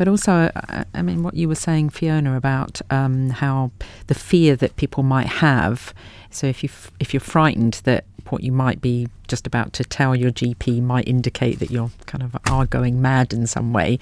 But 0.01 0.07
also, 0.07 0.49
I 0.95 1.03
mean, 1.03 1.21
what 1.21 1.35
you 1.35 1.47
were 1.47 1.53
saying, 1.53 1.91
Fiona, 1.91 2.35
about 2.35 2.81
um, 2.89 3.29
how 3.29 3.69
the 4.07 4.15
fear 4.15 4.55
that 4.55 4.75
people 4.75 5.03
might 5.03 5.27
have. 5.27 5.93
So 6.31 6.47
if 6.47 6.63
you 6.63 6.69
f- 6.69 6.89
if 6.99 7.13
you're 7.13 7.21
frightened 7.21 7.81
that 7.83 8.05
what 8.31 8.41
you 8.41 8.51
might 8.51 8.81
be 8.81 9.09
just 9.27 9.45
about 9.45 9.73
to 9.73 9.83
tell 9.83 10.15
your 10.15 10.31
GP 10.31 10.81
might 10.81 11.07
indicate 11.07 11.59
that 11.59 11.69
you're 11.69 11.91
kind 12.07 12.23
of 12.23 12.35
are 12.49 12.65
going 12.65 12.99
mad 12.99 13.31
in 13.31 13.45
some 13.45 13.73
way, 13.73 13.99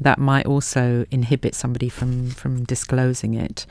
that 0.00 0.18
might 0.18 0.44
also 0.44 1.06
inhibit 1.12 1.54
somebody 1.54 1.88
from 1.88 2.30
from 2.30 2.64
disclosing 2.64 3.34
it. 3.34 3.64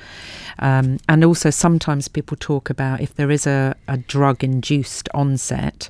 Um, 0.59 0.99
and 1.09 1.25
also, 1.25 1.49
sometimes 1.49 2.07
people 2.07 2.37
talk 2.39 2.69
about 2.69 3.01
if 3.01 3.13
there 3.13 3.29
is 3.29 3.45
a, 3.45 3.75
a 3.89 3.97
drug 3.97 4.41
induced 4.41 5.09
onset 5.13 5.89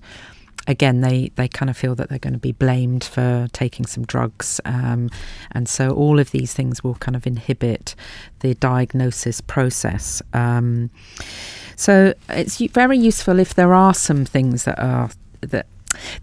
again, 0.67 1.01
they, 1.01 1.31
they 1.36 1.47
kind 1.47 1.69
of 1.69 1.77
feel 1.77 1.95
that 1.95 2.09
they're 2.09 2.19
going 2.19 2.33
to 2.33 2.39
be 2.39 2.51
blamed 2.51 3.03
for 3.03 3.47
taking 3.53 3.86
some 3.86 4.05
drugs. 4.05 4.59
Um, 4.65 5.09
and 5.51 5.67
so 5.67 5.91
all 5.91 6.19
of 6.19 6.31
these 6.31 6.53
things 6.53 6.83
will 6.83 6.95
kind 6.95 7.15
of 7.15 7.25
inhibit 7.25 7.95
the 8.41 8.53
diagnosis 8.55 9.41
process. 9.41 10.21
Um, 10.33 10.89
so 11.75 12.13
it's 12.29 12.57
very 12.57 12.97
useful 12.97 13.39
if 13.39 13.53
there 13.53 13.74
are 13.74 13.93
some 13.93 14.25
things 14.25 14.65
that 14.65 14.79
are 14.79 15.09
that 15.41 15.67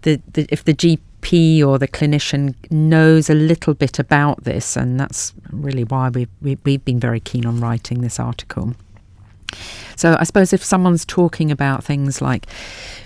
the, 0.02 0.20
the 0.32 0.46
if 0.50 0.64
the 0.64 0.74
GP 0.74 1.64
or 1.64 1.78
the 1.78 1.88
clinician 1.88 2.54
knows 2.70 3.30
a 3.30 3.34
little 3.34 3.72
bit 3.72 3.98
about 3.98 4.44
this, 4.44 4.76
and 4.76 4.98
that's 4.98 5.32
really 5.50 5.84
why 5.84 6.08
we, 6.08 6.26
we 6.42 6.58
we've 6.64 6.84
been 6.84 7.00
very 7.00 7.20
keen 7.20 7.46
on 7.46 7.60
writing 7.60 8.00
this 8.00 8.18
article. 8.18 8.74
So 9.96 10.16
I 10.18 10.24
suppose 10.24 10.52
if 10.52 10.64
someone's 10.64 11.04
talking 11.04 11.50
about 11.50 11.84
things 11.84 12.20
like 12.20 12.48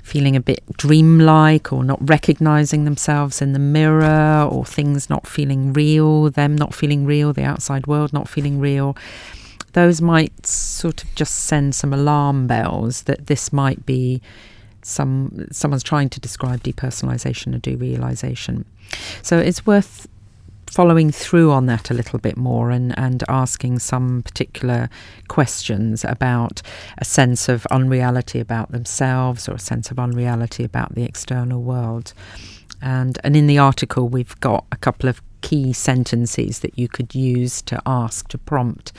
feeling 0.03 0.37
a 0.37 0.41
bit 0.41 0.63
dreamlike 0.77 1.73
or 1.73 1.85
not 1.85 1.99
recognizing 2.09 2.85
themselves 2.85 3.43
in 3.43 3.53
the 3.53 3.59
mirror 3.59 4.49
or 4.51 4.65
things 4.65 5.11
not 5.11 5.27
feeling 5.27 5.73
real, 5.73 6.31
them 6.31 6.57
not 6.57 6.75
feeling 6.75 7.05
real, 7.05 7.33
the 7.33 7.45
outside 7.45 7.87
world 7.87 8.13
not 8.13 8.29
feeling 8.29 8.59
real, 8.59 8.97
those 9.73 10.01
might 10.01 10.47
sort 10.47 11.05
of 11.05 11.15
just 11.15 11.35
send 11.35 11.75
some 11.75 11.93
alarm 11.93 12.47
bells 12.47 13.03
that 13.03 13.27
this 13.27 13.53
might 13.53 13.85
be 13.85 14.23
some 14.83 15.47
someone's 15.51 15.83
trying 15.83 16.09
to 16.09 16.21
describe 16.21 16.63
depersonalization 16.63 17.55
or 17.55 17.59
derealization. 17.59 18.65
So 19.23 19.39
it's 19.39 19.67
worth 19.67 20.09
following 20.69 21.11
through 21.11 21.51
on 21.51 21.67
that 21.67 21.91
a 21.91 21.95
little 21.95 22.19
bit 22.19 22.37
more 22.37 22.71
and, 22.71 22.97
and 22.99 23.25
asking 23.29 23.79
some 23.79 24.23
particular 24.23 24.89
questions 25.29 26.05
about 26.05 26.63
a 26.99 27.05
sense 27.05 27.49
of 27.49 27.67
unreality 27.67 28.39
about 28.39 28.71
themselves 28.71 29.49
or 29.49 29.55
a 29.55 29.59
sense 29.59 29.91
of 29.91 29.99
unreality 29.99 30.65
about 30.65 30.95
the 30.95 31.05
external 31.05 31.63
world. 31.63 32.13
And, 32.81 33.19
and 33.25 33.35
in 33.35 33.47
the 33.47 33.59
article, 33.59 34.09
we've 34.09 34.39
got 34.41 34.65
a 34.71 34.77
couple 34.77 35.09
of 35.09 35.21
key 35.41 35.73
sentences 35.73 36.61
that 36.61 36.79
you 36.79 36.89
could 36.89 37.15
use 37.15 37.63
to 37.63 37.81
ask, 37.87 38.29
to 38.29 38.39
prompt. 38.39 38.93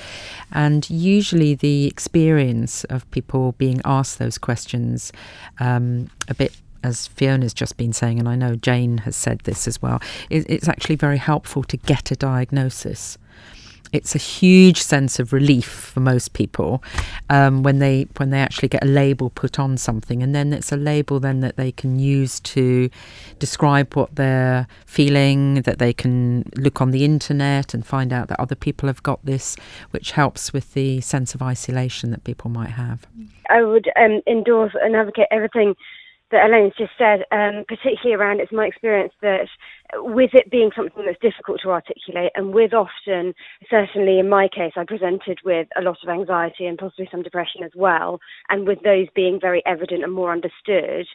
And 0.51 0.89
usually, 0.89 1.55
the 1.55 1.85
experience 1.85 2.83
of 2.85 3.09
people 3.11 3.53
being 3.53 3.81
asked 3.85 4.19
those 4.19 4.38
questions 4.38 5.11
um, 5.59 6.09
a 6.27 6.33
bit 6.33 6.53
as 6.83 7.07
Fiona's 7.07 7.53
just 7.53 7.77
been 7.77 7.93
saying, 7.93 8.19
and 8.19 8.27
I 8.27 8.36
know 8.36 8.55
Jane 8.55 9.00
has 9.00 9.15
said 9.15 9.39
this 9.41 9.67
as 9.67 9.81
well, 9.81 10.01
it's 10.29 10.67
actually 10.67 10.95
very 10.95 11.17
helpful 11.17 11.63
to 11.63 11.77
get 11.77 12.12
a 12.12 12.15
diagnosis. 12.15 13.17
It's 13.91 14.13
a 14.13 14.19
huge 14.19 14.81
sense 14.81 15.19
of 15.19 15.33
relief 15.33 15.65
for 15.67 16.00
most 16.00 16.33
people 16.33 16.83
um, 17.29 17.63
when 17.63 17.79
they 17.79 18.05
when 18.17 18.29
they 18.29 18.39
actually 18.39 18.67
get 18.67 18.83
a 18.83 18.88
label 18.88 19.31
put 19.31 19.57
on 19.57 19.77
something, 19.77 20.21
and 20.21 20.36
then 20.36 20.53
it's 20.53 20.71
a 20.71 20.77
label 20.77 21.19
then 21.19 21.39
that 21.39 21.57
they 21.57 21.71
can 21.71 21.98
use 21.98 22.39
to 22.41 22.91
describe 23.39 23.95
what 23.95 24.15
they're 24.15 24.67
feeling. 24.86 25.63
That 25.63 25.79
they 25.79 25.91
can 25.91 26.43
look 26.55 26.81
on 26.81 26.91
the 26.91 27.03
internet 27.03 27.74
and 27.74 27.83
find 27.83 28.13
out 28.13 28.27
that 28.27 28.39
other 28.39 28.53
people 28.53 28.86
have 28.86 29.01
got 29.01 29.25
this, 29.25 29.55
which 29.89 30.12
helps 30.12 30.53
with 30.53 30.74
the 30.75 31.01
sense 31.01 31.33
of 31.33 31.41
isolation 31.41 32.12
that 32.12 32.24
people 32.24 32.51
might 32.51 32.71
have. 32.71 33.07
I 33.50 33.63
would 33.63 33.89
um, 33.95 34.21
endorse 34.27 34.74
and 34.79 34.95
advocate 34.95 35.27
everything 35.31 35.74
that 36.31 36.45
Elaine's 36.45 36.74
just 36.77 36.91
said, 36.98 37.25
um, 37.31 37.65
particularly 37.67 38.13
around 38.13 38.39
it's 38.39 38.51
my 38.51 38.65
experience 38.65 39.13
that 39.21 39.48
with 39.95 40.31
it 40.33 40.51
being 40.51 40.69
something 40.75 41.03
that's 41.05 41.19
difficult 41.19 41.59
to 41.63 41.71
articulate, 41.71 42.31
and 42.36 42.53
with 42.53 42.74
often, 42.74 43.33
certainly 43.69 44.19
in 44.19 44.29
my 44.29 44.48
case, 44.48 44.74
I 44.75 44.83
presented 44.83 45.39
with 45.43 45.67
a 45.75 45.81
lot 45.81 45.98
of 46.03 46.09
anxiety 46.09 46.65
and 46.67 46.77
possibly 46.77 47.07
some 47.12 47.24
depression 47.24 47.63
as 47.63 47.71
well, 47.75 48.19
and 48.50 48.67
with 48.67 48.79
those 48.83 49.07
being 49.15 49.39
very 49.41 49.63
evident 49.65 50.03
and 50.03 50.13
more 50.13 50.31
understood, 50.31 51.07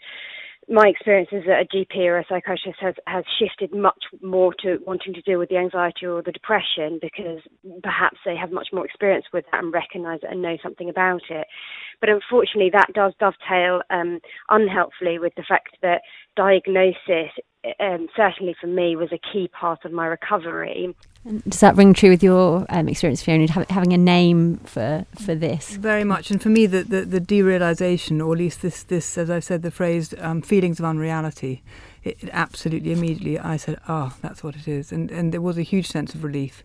my 0.69 0.89
experience 0.89 1.29
is 1.33 1.45
that 1.47 1.61
a 1.61 1.77
GP 1.77 1.97
or 2.07 2.19
a 2.19 2.25
psychiatrist 2.29 2.79
has, 2.81 2.95
has 3.07 3.25
shifted 3.39 3.75
much 3.75 4.05
more 4.23 4.55
to 4.63 4.79
wanting 4.87 5.13
to 5.15 5.21
deal 5.23 5.39
with 5.39 5.49
the 5.49 5.57
anxiety 5.57 6.07
or 6.07 6.23
the 6.23 6.33
depression 6.33 6.99
because 7.01 7.41
perhaps 7.83 8.19
they 8.25 8.37
have 8.37 8.51
much 8.51 8.69
more 8.73 8.85
experience 8.85 9.27
with 9.33 9.45
that 9.53 9.63
and 9.63 9.73
recognise 9.73 10.21
it 10.23 10.31
and 10.31 10.43
know 10.43 10.57
something 10.63 10.89
about 10.89 11.23
it. 11.29 11.47
But 12.01 12.09
unfortunately, 12.09 12.71
that 12.73 12.93
does 12.95 13.13
dovetail 13.21 13.83
um, 13.91 14.21
unhelpfully 14.51 15.19
with 15.19 15.35
the 15.37 15.45
fact 15.47 15.77
that 15.83 16.03
diagnosis, 16.37 17.33
um, 17.81 18.09
certainly 18.17 18.55
for 18.61 18.67
me, 18.67 18.97
was 18.97 19.11
a 19.13 19.33
key 19.33 19.49
part 19.49 19.85
of 19.85 19.93
my 19.93 20.07
recovery. 20.07 20.95
Does 21.49 21.61
that 21.61 21.77
ring 21.77 21.95
true 21.95 22.11
with 22.11 22.23
your 22.23 22.67
um, 22.69 22.87
experience, 22.87 23.23
Fiona, 23.23 23.47
having 23.71 23.95
a 23.95 23.99
name 23.99 24.59
for, 24.59 25.07
for 25.15 25.35
this? 25.35 25.71
Very 25.77 26.05
much. 26.05 26.31
And 26.31 26.43
for 26.43 26.51
me, 26.51 26.67
the, 26.67 26.85
the, 26.85 27.01
the 27.07 27.21
derealization, 27.21 28.25
or 28.25 28.35
at 28.35 28.39
least 28.39 28.61
this, 28.61 28.83
this, 28.83 29.17
as 29.17 29.31
I've 29.31 29.45
said, 29.45 29.63
the 29.63 29.71
phrase 29.71 30.13
um, 30.19 30.43
feelings 30.43 30.79
of 30.79 30.85
unreality, 30.85 31.63
it, 32.03 32.23
it, 32.23 32.29
absolutely 32.35 32.93
immediately 32.93 33.39
I 33.39 33.57
said, 33.57 33.81
oh, 33.89 34.15
that's 34.21 34.45
what 34.45 34.55
it 34.55 34.69
is. 34.69 34.93
And, 34.93 35.11
and 35.11 35.33
there 35.33 35.41
was 35.41 35.57
a 35.57 35.63
huge 35.63 35.87
sense 35.87 36.15
of 36.15 36.25
relief. 36.25 36.63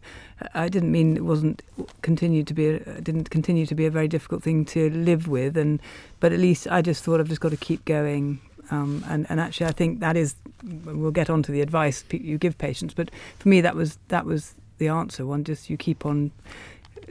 I 0.53 0.67
didn't 0.67 0.91
mean 0.91 1.15
it 1.15 1.23
wasn't 1.23 1.63
continued 2.01 2.45
to 2.47 2.53
be, 2.53 2.67
a, 2.67 2.99
didn't 2.99 3.29
continue 3.29 3.65
to 3.65 3.75
be 3.75 3.85
a 3.85 3.91
very 3.91 4.09
difficult 4.09 4.43
thing 4.43 4.65
to 4.65 4.89
live 4.89 5.29
with. 5.29 5.55
And, 5.55 5.81
but 6.19 6.33
at 6.33 6.39
least 6.39 6.67
I 6.69 6.81
just 6.81 7.05
thought 7.05 7.21
I've 7.21 7.29
just 7.29 7.39
got 7.39 7.51
to 7.51 7.57
keep 7.57 7.85
going 7.85 8.41
um, 8.71 9.03
and, 9.07 9.25
and 9.29 9.39
actually, 9.39 9.67
I 9.67 9.71
think 9.71 9.99
that 9.99 10.15
is, 10.15 10.35
we'll 10.63 11.11
get 11.11 11.29
on 11.29 11.43
to 11.43 11.51
the 11.51 11.61
advice 11.61 12.03
you 12.11 12.37
give 12.37 12.57
patients, 12.57 12.93
but 12.93 13.09
for 13.39 13.49
me, 13.49 13.61
that 13.61 13.75
was, 13.75 13.97
that 14.09 14.25
was 14.25 14.53
the 14.77 14.87
answer. 14.87 15.25
One 15.25 15.43
just, 15.43 15.69
you 15.69 15.77
keep 15.77 16.05
on 16.05 16.31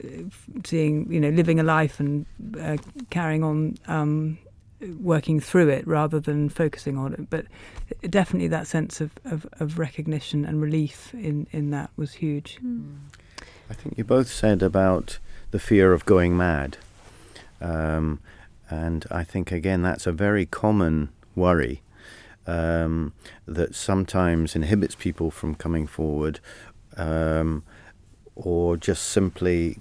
uh, 0.03 0.29
seeing, 0.65 1.11
you 1.11 1.19
know, 1.19 1.29
living 1.29 1.59
a 1.59 1.63
life 1.63 1.99
and 1.99 2.25
uh, 2.59 2.77
carrying 3.09 3.43
on 3.43 3.77
um, 3.87 4.37
working 5.01 5.39
through 5.39 5.69
it 5.69 5.85
rather 5.87 6.19
than 6.19 6.49
focusing 6.49 6.97
on 6.97 7.13
it. 7.13 7.29
But 7.29 7.45
definitely 8.09 8.47
that 8.49 8.67
sense 8.67 9.01
of, 9.01 9.11
of, 9.25 9.45
of 9.59 9.77
recognition 9.77 10.45
and 10.45 10.61
relief 10.61 11.13
in, 11.13 11.47
in 11.51 11.71
that 11.71 11.89
was 11.97 12.13
huge. 12.13 12.57
Mm. 12.63 12.97
I 13.69 13.73
think 13.73 13.97
you 13.97 14.03
both 14.03 14.29
said 14.29 14.63
about 14.63 15.19
the 15.51 15.59
fear 15.59 15.93
of 15.93 16.05
going 16.05 16.35
mad. 16.37 16.77
Um, 17.61 18.19
and 18.69 19.05
I 19.11 19.23
think, 19.23 19.51
again, 19.51 19.81
that's 19.81 20.07
a 20.07 20.11
very 20.11 20.45
common 20.45 21.09
worry 21.35 21.81
um, 22.47 23.13
that 23.47 23.75
sometimes 23.75 24.55
inhibits 24.55 24.95
people 24.95 25.29
from 25.31 25.55
coming 25.55 25.87
forward 25.87 26.39
um, 26.97 27.63
or 28.35 28.77
just 28.77 29.03
simply 29.03 29.79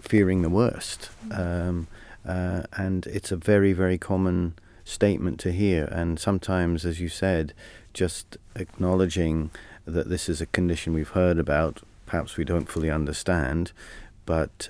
fearing 0.00 0.42
the 0.42 0.50
worst. 0.50 1.10
Um, 1.30 1.86
uh, 2.26 2.62
and 2.76 3.06
it's 3.06 3.32
a 3.32 3.36
very, 3.36 3.72
very 3.72 3.96
common 3.98 4.54
statement 4.84 5.40
to 5.40 5.52
hear. 5.52 5.84
And 5.86 6.18
sometimes, 6.20 6.84
as 6.84 7.00
you 7.00 7.08
said, 7.08 7.54
just 7.94 8.36
acknowledging 8.54 9.50
that 9.86 10.08
this 10.08 10.28
is 10.28 10.40
a 10.40 10.46
condition 10.46 10.92
we've 10.92 11.10
heard 11.10 11.38
about, 11.38 11.80
perhaps 12.06 12.36
we 12.36 12.44
don't 12.44 12.68
fully 12.68 12.90
understand, 12.90 13.72
but 14.26 14.68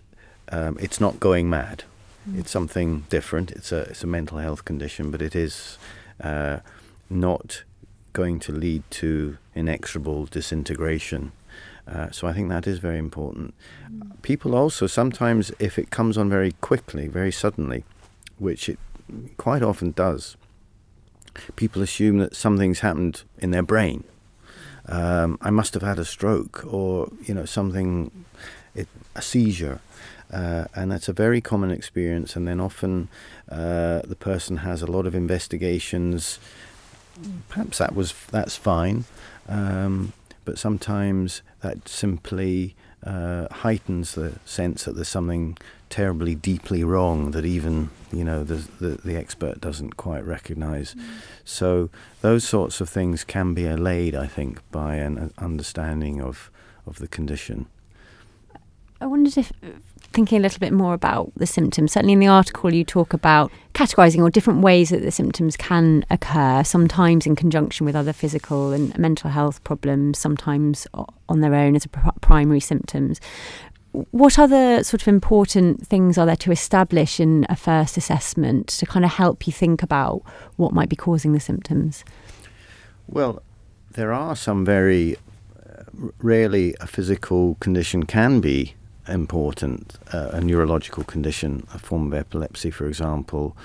um, 0.51 0.77
it's 0.81 1.01
not 1.01 1.21
going 1.21 1.51
mad. 1.51 1.85
Mm. 2.29 2.39
It's 2.39 2.51
something 2.51 3.07
different. 3.09 3.51
It's 3.53 3.73
a 3.73 3.81
it's 3.83 4.05
a 4.05 4.07
mental 4.07 4.39
health 4.39 4.65
condition, 4.65 5.11
but 5.11 5.23
it 5.23 5.35
is 5.35 5.79
uh, 6.23 6.59
not 7.09 7.63
going 8.13 8.41
to 8.41 8.53
lead 8.53 8.83
to 8.91 9.39
inexorable 9.55 10.27
disintegration. 10.27 11.33
Uh, 11.87 12.11
so 12.11 12.27
I 12.27 12.33
think 12.33 12.49
that 12.49 12.67
is 12.67 12.79
very 12.79 12.99
important. 12.99 13.55
Mm. 13.91 14.23
People 14.23 14.55
also 14.55 14.87
sometimes, 14.87 15.51
if 15.59 15.79
it 15.79 15.91
comes 15.91 16.19
on 16.19 16.29
very 16.29 16.53
quickly, 16.61 17.09
very 17.09 17.33
suddenly, 17.33 17.85
which 18.39 18.69
it 18.69 18.79
quite 19.37 19.63
often 19.63 19.93
does, 19.93 20.37
people 21.57 21.83
assume 21.83 22.19
that 22.19 22.37
something's 22.37 22.81
happened 22.81 23.23
in 23.39 23.51
their 23.51 23.63
brain. 23.63 24.05
Um, 24.87 25.39
I 25.41 25.51
must 25.51 25.75
have 25.75 25.83
had 25.83 25.99
a 25.99 26.05
stroke, 26.05 26.65
or 26.67 27.11
you 27.23 27.35
know 27.35 27.45
something, 27.45 28.25
it, 28.75 28.89
a 29.15 29.23
seizure, 29.23 29.81
uh, 30.33 30.65
and 30.75 30.91
that's 30.91 31.09
a 31.09 31.13
very 31.13 31.41
common 31.41 31.71
experience. 31.71 32.37
And 32.37 32.47
then 32.47 32.61
often 32.61 33.09
uh, 33.51 34.03
the 34.05 34.17
person 34.19 34.59
has 34.59 34.83
a 34.83 34.87
lot 34.87 35.07
of 35.07 35.15
investigations. 35.15 36.39
Perhaps 37.49 37.79
that 37.79 37.95
was 37.95 38.15
that's 38.31 38.57
fine, 38.57 39.05
um, 39.49 40.13
but 40.45 40.59
sometimes 40.59 41.43
that 41.61 41.89
simply 41.89 42.75
uh, 43.05 43.49
heightens 43.51 44.15
the 44.15 44.39
sense 44.45 44.85
that 44.85 44.95
there's 44.95 45.09
something 45.09 45.57
terribly 45.89 46.35
deeply 46.35 46.85
wrong 46.85 47.33
that 47.33 47.45
even 47.45 47.91
you 48.13 48.25
know 48.25 48.45
the 48.45 48.69
the, 48.79 49.01
the 49.05 49.17
expert 49.17 49.61
doesn't 49.61 49.97
quite 49.97 50.25
recognise. 50.25 50.95
Mm. 50.95 51.03
So 51.45 51.91
those 52.21 52.45
sorts 52.45 52.81
of 52.81 52.89
things 52.89 53.25
can 53.25 53.55
be 53.55 53.67
allayed, 53.67 54.15
I 54.15 54.27
think, 54.27 54.61
by 54.71 54.95
an 54.95 55.33
understanding 55.39 56.21
of 56.23 56.51
of 56.87 56.99
the 56.99 57.09
condition. 57.09 57.67
I 59.01 59.07
wondered 59.07 59.39
if 59.39 59.53
thinking 60.13 60.39
a 60.39 60.41
little 60.41 60.59
bit 60.59 60.73
more 60.73 60.95
about 60.95 61.33
the 61.37 61.47
symptoms. 61.47 61.93
Certainly, 61.93 62.15
in 62.15 62.19
the 62.19 62.27
article, 62.27 62.75
you 62.75 62.85
talk 62.85 63.13
about 63.13 63.51
categorizing 63.75 64.21
or 64.21 64.31
different 64.31 64.61
ways 64.61 64.91
that 64.91 65.03
the 65.03 65.11
symptoms 65.11 65.57
can 65.57 66.05
occur, 66.11 66.65
sometimes 66.65 67.27
in 67.27 67.37
conjunction 67.37 67.87
with 67.87 67.95
other 67.95 68.13
physical 68.13 68.73
and 68.73 68.97
mental 68.99 69.31
health 69.31 69.63
problems, 69.65 70.19
sometimes 70.19 70.87
on 71.29 71.41
their 71.41 71.55
own 71.55 71.77
as 71.77 71.87
pr- 71.87 72.11
primary 72.21 72.61
symptoms. 72.61 73.21
What 73.93 74.39
other 74.39 74.85
sort 74.85 75.03
of 75.03 75.09
important 75.09 75.87
things 75.87 76.17
are 76.17 76.27
there 76.27 76.37
to 76.37 76.53
establish 76.53 77.19
in 77.19 77.45
a 77.49 77.57
first 77.57 77.97
assessment 77.97 78.69
to 78.69 78.87
kind 78.87 79.05
of 79.05 79.13
help 79.13 79.47
you 79.47 79.53
think 79.53 79.83
about 79.83 80.23
what 80.57 80.73
might 80.73 80.89
be 80.89 80.97
causing 80.97 81.33
the 81.33 81.41
symptoms? 81.41 82.05
Well, 83.09 83.43
there 83.93 84.13
are 84.13 84.37
some 84.37 84.65
very 84.65 85.17
uh, 85.57 85.83
rarely 86.19 86.77
a 86.81 86.87
physical 86.87 87.57
condition 87.57 88.05
can 88.05 88.41
be 88.41 88.75
important, 89.11 89.99
uh, 90.13 90.31
a 90.33 90.41
neurological 90.41 91.05
condition, 91.05 91.67
a 91.75 91.79
form 91.79 92.07
of 92.07 92.15
epilepsy, 92.15 92.71
for 92.71 92.87
example. 92.87 93.57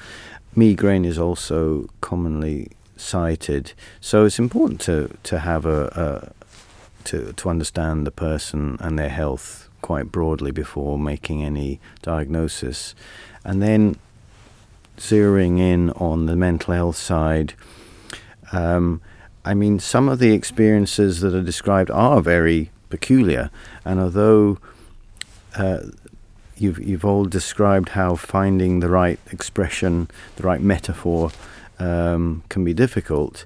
Migraine 0.55 1.05
is 1.05 1.17
also 1.17 1.89
commonly 2.01 2.71
cited, 2.97 3.73
so 3.99 4.25
it's 4.25 4.39
important 4.39 4.79
to 4.81 5.09
to 5.23 5.39
have 5.39 5.65
a, 5.65 5.85
a 6.05 6.31
to 7.05 7.33
to 7.33 7.49
understand 7.49 8.07
the 8.07 8.11
person 8.11 8.77
and 8.79 8.97
their 8.97 9.09
health 9.09 9.69
quite 9.81 10.11
broadly 10.11 10.51
before 10.51 10.97
making 10.97 11.43
any 11.43 11.79
diagnosis, 12.01 12.95
and 13.43 13.61
then 13.61 13.97
zeroing 14.97 15.59
in 15.59 15.91
on 15.91 16.25
the 16.25 16.35
mental 16.35 16.73
health 16.73 16.95
side. 16.95 17.53
Um, 18.51 19.01
I 19.43 19.53
mean, 19.53 19.79
some 19.79 20.09
of 20.09 20.19
the 20.19 20.33
experiences 20.33 21.19
that 21.19 21.35
are 21.35 21.43
described 21.43 21.91
are 21.91 22.21
very 22.21 22.71
peculiar, 22.89 23.51
and 23.83 23.99
although 23.99 24.57
uh, 25.57 25.79
you've 26.57 26.79
you've 26.79 27.05
all 27.05 27.25
described 27.25 27.89
how 27.89 28.15
finding 28.15 28.79
the 28.79 28.89
right 28.89 29.19
expression, 29.31 30.09
the 30.35 30.43
right 30.43 30.61
metaphor, 30.61 31.31
um, 31.79 32.43
can 32.49 32.63
be 32.63 32.73
difficult. 32.73 33.45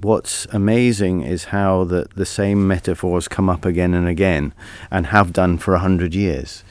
What's 0.00 0.46
amazing 0.46 1.22
is 1.22 1.44
how 1.46 1.84
the 1.84 2.06
the 2.14 2.26
same 2.26 2.66
metaphors 2.66 3.28
come 3.28 3.48
up 3.48 3.64
again 3.64 3.94
and 3.94 4.08
again, 4.08 4.52
and 4.90 5.06
have 5.06 5.32
done 5.32 5.58
for 5.58 5.74
a 5.74 5.78
hundred 5.78 6.14
years. 6.14 6.64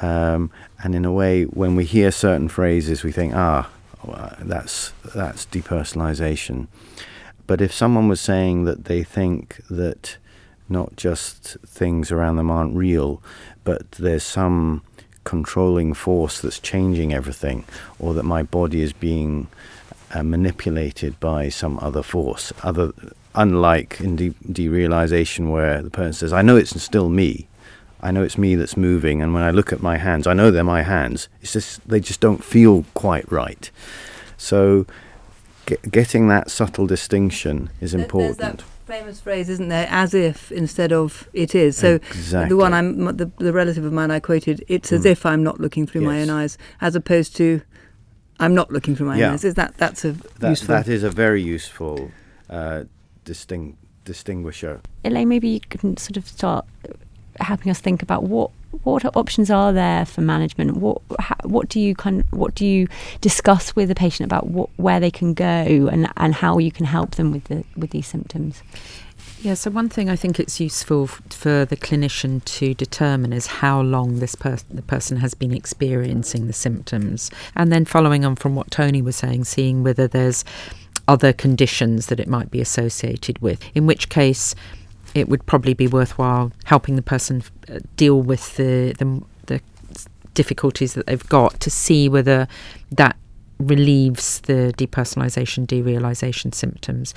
Um, 0.00 0.50
and 0.80 0.94
in 0.94 1.04
a 1.04 1.12
way, 1.12 1.44
when 1.44 1.74
we 1.74 1.84
hear 1.84 2.12
certain 2.12 2.48
phrases, 2.48 3.02
we 3.02 3.10
think, 3.10 3.34
ah, 3.34 3.68
that's 4.38 4.92
that's 5.14 5.46
depersonalization. 5.46 6.68
But 7.46 7.60
if 7.60 7.72
someone 7.72 8.08
was 8.08 8.20
saying 8.20 8.64
that 8.64 8.84
they 8.84 9.02
think 9.02 9.60
that 9.70 10.18
not 10.68 10.96
just 10.96 11.56
things 11.66 12.10
around 12.10 12.36
them 12.36 12.50
aren't 12.50 12.74
real, 12.76 13.22
but 13.64 13.92
there's 13.92 14.22
some 14.22 14.82
controlling 15.24 15.92
force 15.92 16.40
that's 16.40 16.58
changing 16.58 17.12
everything, 17.12 17.64
or 17.98 18.14
that 18.14 18.22
my 18.22 18.42
body 18.42 18.80
is 18.80 18.92
being 18.92 19.46
uh, 20.14 20.22
manipulated 20.22 21.18
by 21.20 21.48
some 21.48 21.78
other 21.80 22.02
force. 22.02 22.52
Other, 22.62 22.92
unlike 23.34 24.00
in 24.00 24.16
de- 24.16 24.30
derealization, 24.30 25.50
where 25.50 25.82
the 25.82 25.90
person 25.90 26.14
says, 26.14 26.32
"I 26.32 26.42
know 26.42 26.56
it's 26.56 26.80
still 26.82 27.08
me." 27.08 27.46
I 28.00 28.12
know 28.12 28.22
it's 28.22 28.38
me 28.38 28.54
that's 28.54 28.76
moving, 28.76 29.20
and 29.20 29.34
when 29.34 29.42
I 29.42 29.50
look 29.50 29.72
at 29.72 29.82
my 29.82 29.96
hands, 29.96 30.28
I 30.28 30.32
know 30.32 30.52
they're 30.52 30.62
my 30.62 30.82
hands. 30.82 31.28
It's 31.42 31.52
just 31.52 31.86
they 31.88 31.98
just 31.98 32.20
don't 32.20 32.44
feel 32.44 32.84
quite 32.94 33.30
right. 33.30 33.68
So, 34.36 34.86
get, 35.66 35.90
getting 35.90 36.28
that 36.28 36.48
subtle 36.48 36.86
distinction 36.86 37.70
is 37.80 37.94
important 37.94 38.62
famous 38.88 39.20
phrase, 39.20 39.48
isn't 39.48 39.68
there? 39.68 39.86
As 39.90 40.14
if 40.14 40.50
instead 40.50 40.92
of 40.92 41.28
it 41.32 41.54
is. 41.54 41.76
So 41.76 41.96
exactly. 41.96 42.48
the 42.48 42.56
one 42.56 42.72
I'm 42.74 43.16
the, 43.16 43.30
the 43.38 43.52
relative 43.52 43.84
of 43.84 43.92
mine 43.92 44.10
I 44.10 44.18
quoted. 44.18 44.64
It's 44.66 44.90
mm. 44.90 44.96
as 44.96 45.04
if 45.04 45.24
I'm 45.24 45.42
not 45.44 45.60
looking 45.60 45.86
through 45.86 46.00
yes. 46.00 46.08
my 46.08 46.22
own 46.22 46.30
eyes, 46.30 46.58
as 46.80 46.96
opposed 46.96 47.36
to 47.36 47.60
I'm 48.40 48.54
not 48.54 48.72
looking 48.72 48.96
through 48.96 49.06
my 49.06 49.18
yeah. 49.18 49.28
own 49.28 49.34
eyes. 49.34 49.44
Is 49.44 49.54
that 49.54 49.76
that's 49.76 50.04
a 50.04 50.12
that, 50.40 50.50
useful? 50.50 50.74
That 50.74 50.88
is 50.88 51.02
a 51.04 51.10
very 51.10 51.42
useful 51.42 52.10
uh, 52.50 52.84
distinct 53.24 53.78
distinguisher. 54.04 54.80
Elaine, 55.04 55.28
maybe 55.28 55.48
you 55.48 55.60
can 55.60 55.96
sort 55.98 56.16
of 56.16 56.26
start 56.26 56.64
helping 57.40 57.70
us 57.70 57.78
think 57.78 58.02
about 58.02 58.24
what 58.24 58.50
what 58.82 59.04
options 59.16 59.50
are 59.50 59.72
there 59.72 60.04
for 60.04 60.20
management? 60.20 60.76
What 60.76 61.00
what 61.44 61.68
do 61.68 61.80
you 61.80 61.94
kind 61.94 62.20
of, 62.20 62.32
what 62.32 62.54
do 62.54 62.66
you 62.66 62.86
discuss 63.20 63.74
with 63.74 63.88
the 63.88 63.94
patient 63.94 64.26
about 64.26 64.48
what 64.48 64.70
where 64.76 65.00
they 65.00 65.10
can 65.10 65.34
go 65.34 65.44
and 65.44 66.08
and 66.16 66.34
how 66.34 66.58
you 66.58 66.70
can 66.70 66.86
help 66.86 67.14
them 67.14 67.32
with 67.32 67.44
the 67.44 67.64
with 67.76 67.90
these 67.90 68.06
symptoms? 68.06 68.62
Yeah, 69.40 69.54
so 69.54 69.70
one 69.70 69.88
thing 69.88 70.10
I 70.10 70.16
think 70.16 70.40
it's 70.40 70.58
useful 70.58 71.06
for 71.06 71.64
the 71.64 71.76
clinician 71.76 72.44
to 72.44 72.74
determine 72.74 73.32
is 73.32 73.46
how 73.46 73.80
long 73.80 74.18
this 74.18 74.34
per- 74.34 74.58
the 74.68 74.82
person 74.82 75.18
has 75.18 75.32
been 75.34 75.52
experiencing 75.52 76.48
the 76.48 76.52
symptoms, 76.52 77.30
and 77.54 77.70
then 77.70 77.84
following 77.84 78.24
on 78.24 78.34
from 78.34 78.56
what 78.56 78.70
Tony 78.72 79.00
was 79.00 79.14
saying, 79.14 79.44
seeing 79.44 79.84
whether 79.84 80.08
there's 80.08 80.44
other 81.06 81.32
conditions 81.32 82.06
that 82.06 82.18
it 82.20 82.28
might 82.28 82.50
be 82.50 82.60
associated 82.60 83.38
with. 83.40 83.62
In 83.74 83.86
which 83.86 84.08
case, 84.08 84.54
it 85.14 85.28
would 85.28 85.44
probably 85.46 85.74
be 85.74 85.86
worthwhile 85.86 86.52
helping 86.64 86.96
the 86.96 87.02
person 87.02 87.42
uh, 87.68 87.78
deal 87.96 88.20
with 88.20 88.56
the, 88.56 88.94
the, 88.98 89.22
the 89.46 89.60
difficulties 90.34 90.94
that 90.94 91.06
they've 91.06 91.28
got 91.28 91.58
to 91.60 91.70
see 91.70 92.08
whether 92.08 92.46
that 92.92 93.16
relieves 93.58 94.40
the 94.42 94.72
depersonalization, 94.76 95.66
derealization 95.66 96.54
symptoms. 96.54 97.12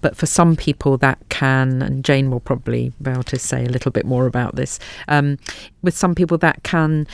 But 0.00 0.16
for 0.16 0.26
some 0.26 0.56
people, 0.56 0.96
that 0.98 1.18
can, 1.28 1.82
and 1.82 2.04
Jane 2.04 2.30
will 2.30 2.40
probably 2.40 2.92
be 3.00 3.10
able 3.10 3.22
to 3.24 3.38
say 3.38 3.64
a 3.64 3.68
little 3.68 3.92
bit 3.92 4.04
more 4.04 4.26
about 4.26 4.56
this. 4.56 4.78
Um, 5.08 5.38
with 5.82 5.96
some 5.96 6.14
people, 6.14 6.36
that 6.38 6.62
can 6.64 7.06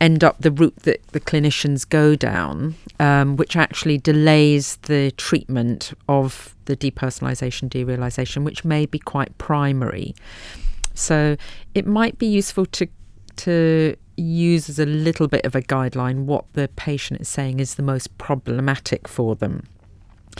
end 0.00 0.22
up 0.22 0.36
the 0.40 0.50
route 0.50 0.76
that 0.80 1.06
the 1.08 1.20
clinicians 1.20 1.88
go 1.88 2.14
down, 2.14 2.74
um, 3.00 3.36
which 3.36 3.56
actually 3.56 3.98
delays 3.98 4.76
the 4.82 5.10
treatment 5.12 5.92
of 6.08 6.54
the 6.66 6.76
depersonalization, 6.76 7.68
derealization, 7.68 8.44
which 8.44 8.64
may 8.64 8.86
be 8.86 8.98
quite 8.98 9.36
primary. 9.38 10.14
So 10.94 11.36
it 11.74 11.86
might 11.86 12.18
be 12.18 12.26
useful 12.26 12.66
to 12.66 12.88
to 13.36 13.96
use 14.16 14.70
as 14.70 14.78
a 14.78 14.86
little 14.86 15.28
bit 15.28 15.44
of 15.44 15.54
a 15.54 15.60
guideline 15.60 16.24
what 16.24 16.46
the 16.54 16.68
patient 16.76 17.20
is 17.20 17.28
saying 17.28 17.60
is 17.60 17.74
the 17.74 17.82
most 17.82 18.16
problematic 18.16 19.06
for 19.06 19.36
them. 19.36 19.66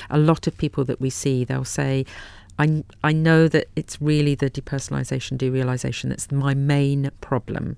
A 0.08 0.18
lot 0.18 0.46
of 0.46 0.56
people 0.56 0.82
that 0.84 0.98
we 0.98 1.10
see, 1.10 1.44
they'll 1.44 1.64
say, 1.64 2.06
I, 2.58 2.84
I 3.04 3.12
know 3.12 3.48
that 3.48 3.68
it's 3.76 4.00
really 4.00 4.34
the 4.34 4.48
depersonalization, 4.48 5.36
derealization 5.36 6.08
that's 6.08 6.32
my 6.32 6.54
main 6.54 7.10
problem. 7.20 7.76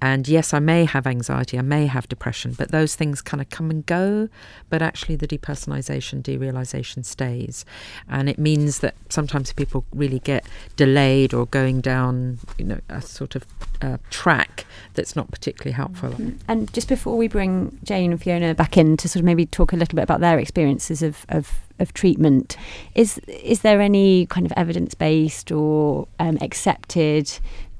And 0.00 0.28
yes, 0.28 0.52
I 0.52 0.58
may 0.58 0.84
have 0.84 1.06
anxiety, 1.06 1.58
I 1.58 1.62
may 1.62 1.86
have 1.86 2.08
depression, 2.08 2.52
but 2.52 2.70
those 2.70 2.94
things 2.94 3.22
kind 3.22 3.40
of 3.40 3.48
come 3.48 3.70
and 3.70 3.84
go. 3.86 4.28
But 4.68 4.82
actually, 4.82 5.16
the 5.16 5.26
depersonalization, 5.26 6.22
derealization 6.22 7.04
stays. 7.04 7.64
And 8.08 8.28
it 8.28 8.38
means 8.38 8.80
that 8.80 8.94
sometimes 9.08 9.52
people 9.52 9.84
really 9.92 10.18
get 10.18 10.46
delayed 10.76 11.32
or 11.32 11.46
going 11.46 11.80
down, 11.80 12.38
you 12.58 12.64
know, 12.66 12.80
a 12.88 13.00
sort 13.00 13.36
of 13.36 13.46
uh, 13.80 13.98
track 14.10 14.66
that's 14.94 15.16
not 15.16 15.30
particularly 15.30 15.72
helpful. 15.72 16.10
Mm-hmm. 16.10 16.38
And 16.48 16.72
just 16.72 16.88
before 16.88 17.16
we 17.16 17.28
bring 17.28 17.78
Jane 17.82 18.12
and 18.12 18.20
Fiona 18.20 18.54
back 18.54 18.76
in 18.76 18.96
to 18.98 19.08
sort 19.08 19.20
of 19.20 19.24
maybe 19.24 19.46
talk 19.46 19.72
a 19.72 19.76
little 19.76 19.96
bit 19.96 20.02
about 20.02 20.20
their 20.20 20.38
experiences 20.38 21.02
of, 21.02 21.24
of 21.28 21.60
of 21.78 21.92
treatment. 21.92 22.56
Is 22.94 23.18
is 23.28 23.60
there 23.60 23.80
any 23.80 24.26
kind 24.26 24.46
of 24.46 24.52
evidence 24.56 24.94
based 24.94 25.52
or 25.52 26.08
um, 26.18 26.38
accepted 26.40 27.30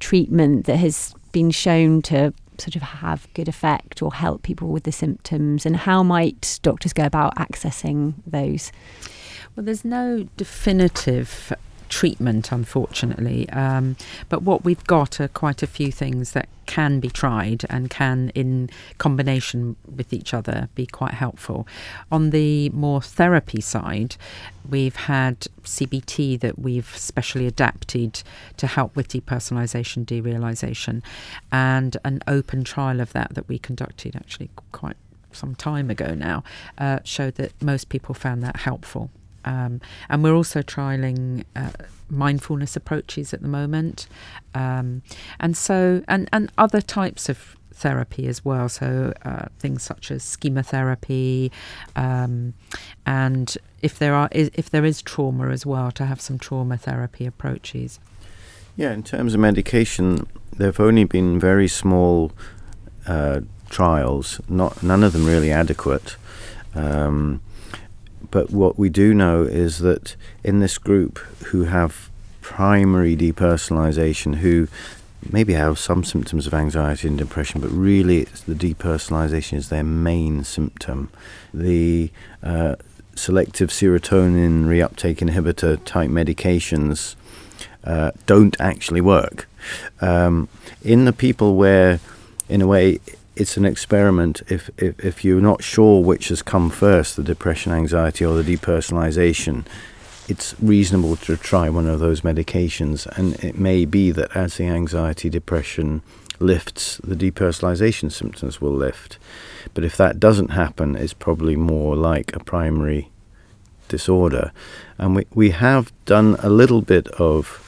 treatment 0.01 0.67
that 0.67 0.77
has 0.77 1.15
been 1.37 1.51
shown 1.51 2.01
to 2.01 2.33
sort 2.57 2.77
of 2.77 2.81
have 2.81 3.29
good 3.35 3.46
effect 3.46 4.01
or 4.01 4.11
help 4.11 4.42
people 4.42 4.68
with 4.68 4.85
the 4.85 4.90
symptoms? 4.90 5.66
And 5.66 5.77
how 5.77 6.03
might 6.03 6.59
doctors 6.62 6.94
go 6.94 7.05
about 7.05 7.37
accessing 7.37 8.14
those? 8.27 8.72
Well, 9.55 9.66
there's 9.66 9.85
no 9.85 10.27
definitive 10.38 11.53
treatment, 11.88 12.53
unfortunately. 12.53 13.49
Um, 13.51 13.96
but 14.29 14.42
what 14.42 14.64
we've 14.64 14.85
got 14.85 15.20
are 15.20 15.29
quite 15.29 15.62
a 15.62 15.66
few 15.66 15.90
things 15.92 16.33
that 16.33 16.49
can 16.66 16.99
be 17.01 17.09
tried 17.09 17.64
and 17.70 17.88
can, 17.88 18.31
in 18.35 18.68
combination 18.99 19.77
with 19.87 20.12
each 20.12 20.35
other, 20.35 20.68
be 20.75 20.87
quite 20.87 21.14
helpful. 21.14 21.66
On 22.11 22.31
the 22.31 22.70
more 22.70 23.01
therapy 23.01 23.61
side, 23.61 24.16
we've 24.68 24.96
had 24.96 25.46
CBT 25.62 26.40
that 26.40 26.59
we've 26.59 26.96
specially 26.96 27.46
adapted 27.46 28.22
to 28.57 28.66
help 28.66 28.96
with 28.96 29.09
depersonalization, 29.09 30.05
derealization, 30.05 31.03
and 31.53 31.96
an 32.05 32.20
open 32.27 32.64
trial 32.64 33.01
of 33.01 33.12
that 33.12 33.35
that 33.35 33.49
we 33.49 33.59
conducted 33.59 34.16
actually 34.16 34.51
quite 34.72 34.96
some 35.33 35.55
time 35.55 35.90
ago 35.90 36.14
now 36.14 36.42
uh, 36.79 36.99
showed 37.05 37.35
that 37.37 37.53
most 37.62 37.88
people 37.88 38.14
found 38.14 38.42
that 38.42 38.57
helpful. 38.57 39.11
Um, 39.47 39.81
and 40.09 40.23
we're 40.23 40.35
also 40.35 40.61
trialing 40.61 41.45
uh, 41.55 41.71
mindfulness 42.11 42.77
approaches 42.77 43.33
at 43.33 43.43
the 43.43 43.49
moment, 43.49 44.09
um, 44.55 45.03
and 45.41 45.57
so 45.57 46.03
and 46.09 46.29
and 46.33 46.53
other 46.59 46.81
types 46.81 47.29
of 47.29 47.57
therapy 47.73 48.27
as 48.27 48.45
well. 48.45 48.69
So 48.69 49.13
uh, 49.25 49.47
things 49.59 49.83
such 49.83 50.11
as 50.11 50.23
schema 50.23 50.63
therapy, 50.63 51.53
um, 51.95 52.55
and 53.07 53.57
if 53.83 53.99
there 53.99 54.15
are 54.15 54.29
if 54.33 54.69
there 54.69 54.85
is 54.85 55.01
trauma 55.03 55.49
as 55.49 55.65
well, 55.65 55.91
to 55.93 56.05
have 56.07 56.21
some 56.21 56.39
trauma 56.39 56.77
therapy 56.77 57.25
approaches. 57.27 58.01
Yeah, 58.77 58.93
in 58.93 59.03
terms 59.03 59.33
of 59.33 59.41
medication, 59.41 60.27
there 60.57 60.67
have 60.67 60.81
only 60.81 61.05
been 61.05 61.41
very 61.41 61.69
small 61.69 62.33
uh, 63.07 63.41
trials. 63.71 64.41
Not 64.49 64.83
none 64.83 65.03
of 65.03 65.13
them 65.13 65.25
really 65.25 65.51
adequate. 65.51 66.17
Um, 66.75 67.41
but 68.31 68.51
what 68.51 68.79
we 68.79 68.89
do 68.89 69.15
know 69.15 69.43
is 69.43 69.79
that 69.79 70.17
in 70.43 70.61
this 70.61 70.79
group 70.79 71.19
who 71.47 71.65
have 71.65 72.11
primary 72.41 73.17
depersonalization, 73.17 74.37
who 74.37 74.69
maybe 75.31 75.55
have 75.55 75.79
some 75.79 76.05
symptoms 76.05 76.47
of 76.47 76.55
anxiety 76.55 77.09
and 77.09 77.19
depression, 77.19 77.61
but 77.61 77.71
really 77.71 78.25
the 78.47 78.55
depersonalization 78.55 79.55
is 79.55 79.69
their 79.69 79.83
main 79.83 80.45
symptom. 80.45 81.11
The 81.53 82.11
uh, 82.43 82.77
selective 83.15 83.71
serotonin 83.71 84.67
reuptake 84.67 85.17
inhibitor 85.17 85.83
type 85.85 86.11
medications 86.11 87.17
uh, 87.85 88.13
don't 88.27 88.59
actually 88.61 89.01
work. 89.01 89.49
Um, 90.01 90.49
in 90.83 91.05
the 91.05 91.13
people 91.13 91.57
where, 91.57 92.01
in 92.49 92.63
a 92.63 92.67
way, 92.67 93.01
it's 93.37 93.57
an 93.57 93.64
experiment. 93.64 94.42
If, 94.49 94.70
if, 94.79 94.99
if 95.05 95.25
you're 95.25 95.40
not 95.40 95.62
sure 95.62 96.03
which 96.03 96.29
has 96.29 96.42
come 96.42 96.70
first, 96.70 97.16
the 97.16 97.22
depression, 97.22 97.72
anxiety, 97.72 98.25
or 98.25 98.40
the 98.40 98.57
depersonalization, 98.57 99.66
it's 100.29 100.55
reasonable 100.61 101.16
to 101.16 101.37
try 101.37 101.68
one 101.68 101.87
of 101.87 102.01
those 102.01 102.22
medications. 102.22 103.07
And 103.16 103.35
it 103.44 103.59
may 103.59 103.85
be 103.85 104.11
that 104.11 104.35
as 104.35 104.57
the 104.57 104.64
anxiety, 104.64 105.29
depression 105.29 106.03
lifts, 106.40 106.99
the 107.05 107.14
depersonalization 107.14 108.11
symptoms 108.11 108.61
will 108.61 108.75
lift. 108.75 109.18
But 109.75 109.85
if 109.85 109.96
that 109.96 110.18
doesn't 110.18 110.51
happen, 110.51 110.96
it's 110.96 111.12
probably 111.12 111.57
more 111.57 111.94
like 111.94 112.35
a 112.35 112.40
primary 112.40 113.11
disorder. 113.88 114.53
And 114.99 115.16
we, 115.16 115.27
we 115.35 115.51
have 115.51 115.92
done 116.07 116.37
a 116.40 116.49
little 116.49 116.83
bit 116.83 117.09
of 117.09 117.62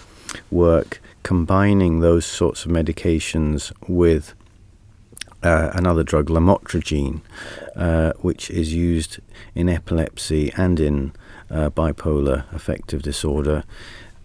work 0.50 1.00
combining 1.22 2.00
those 2.00 2.24
sorts 2.24 2.64
of 2.64 2.70
medications 2.70 3.72
with 3.86 4.34
uh, 5.42 5.70
another 5.74 6.02
drug, 6.02 6.26
lamotrigine, 6.28 7.20
uh, 7.76 8.12
which 8.20 8.50
is 8.50 8.74
used 8.74 9.18
in 9.54 9.68
epilepsy 9.68 10.52
and 10.56 10.80
in 10.80 11.12
uh, 11.50 11.70
bipolar 11.70 12.44
affective 12.52 13.02
disorder. 13.02 13.64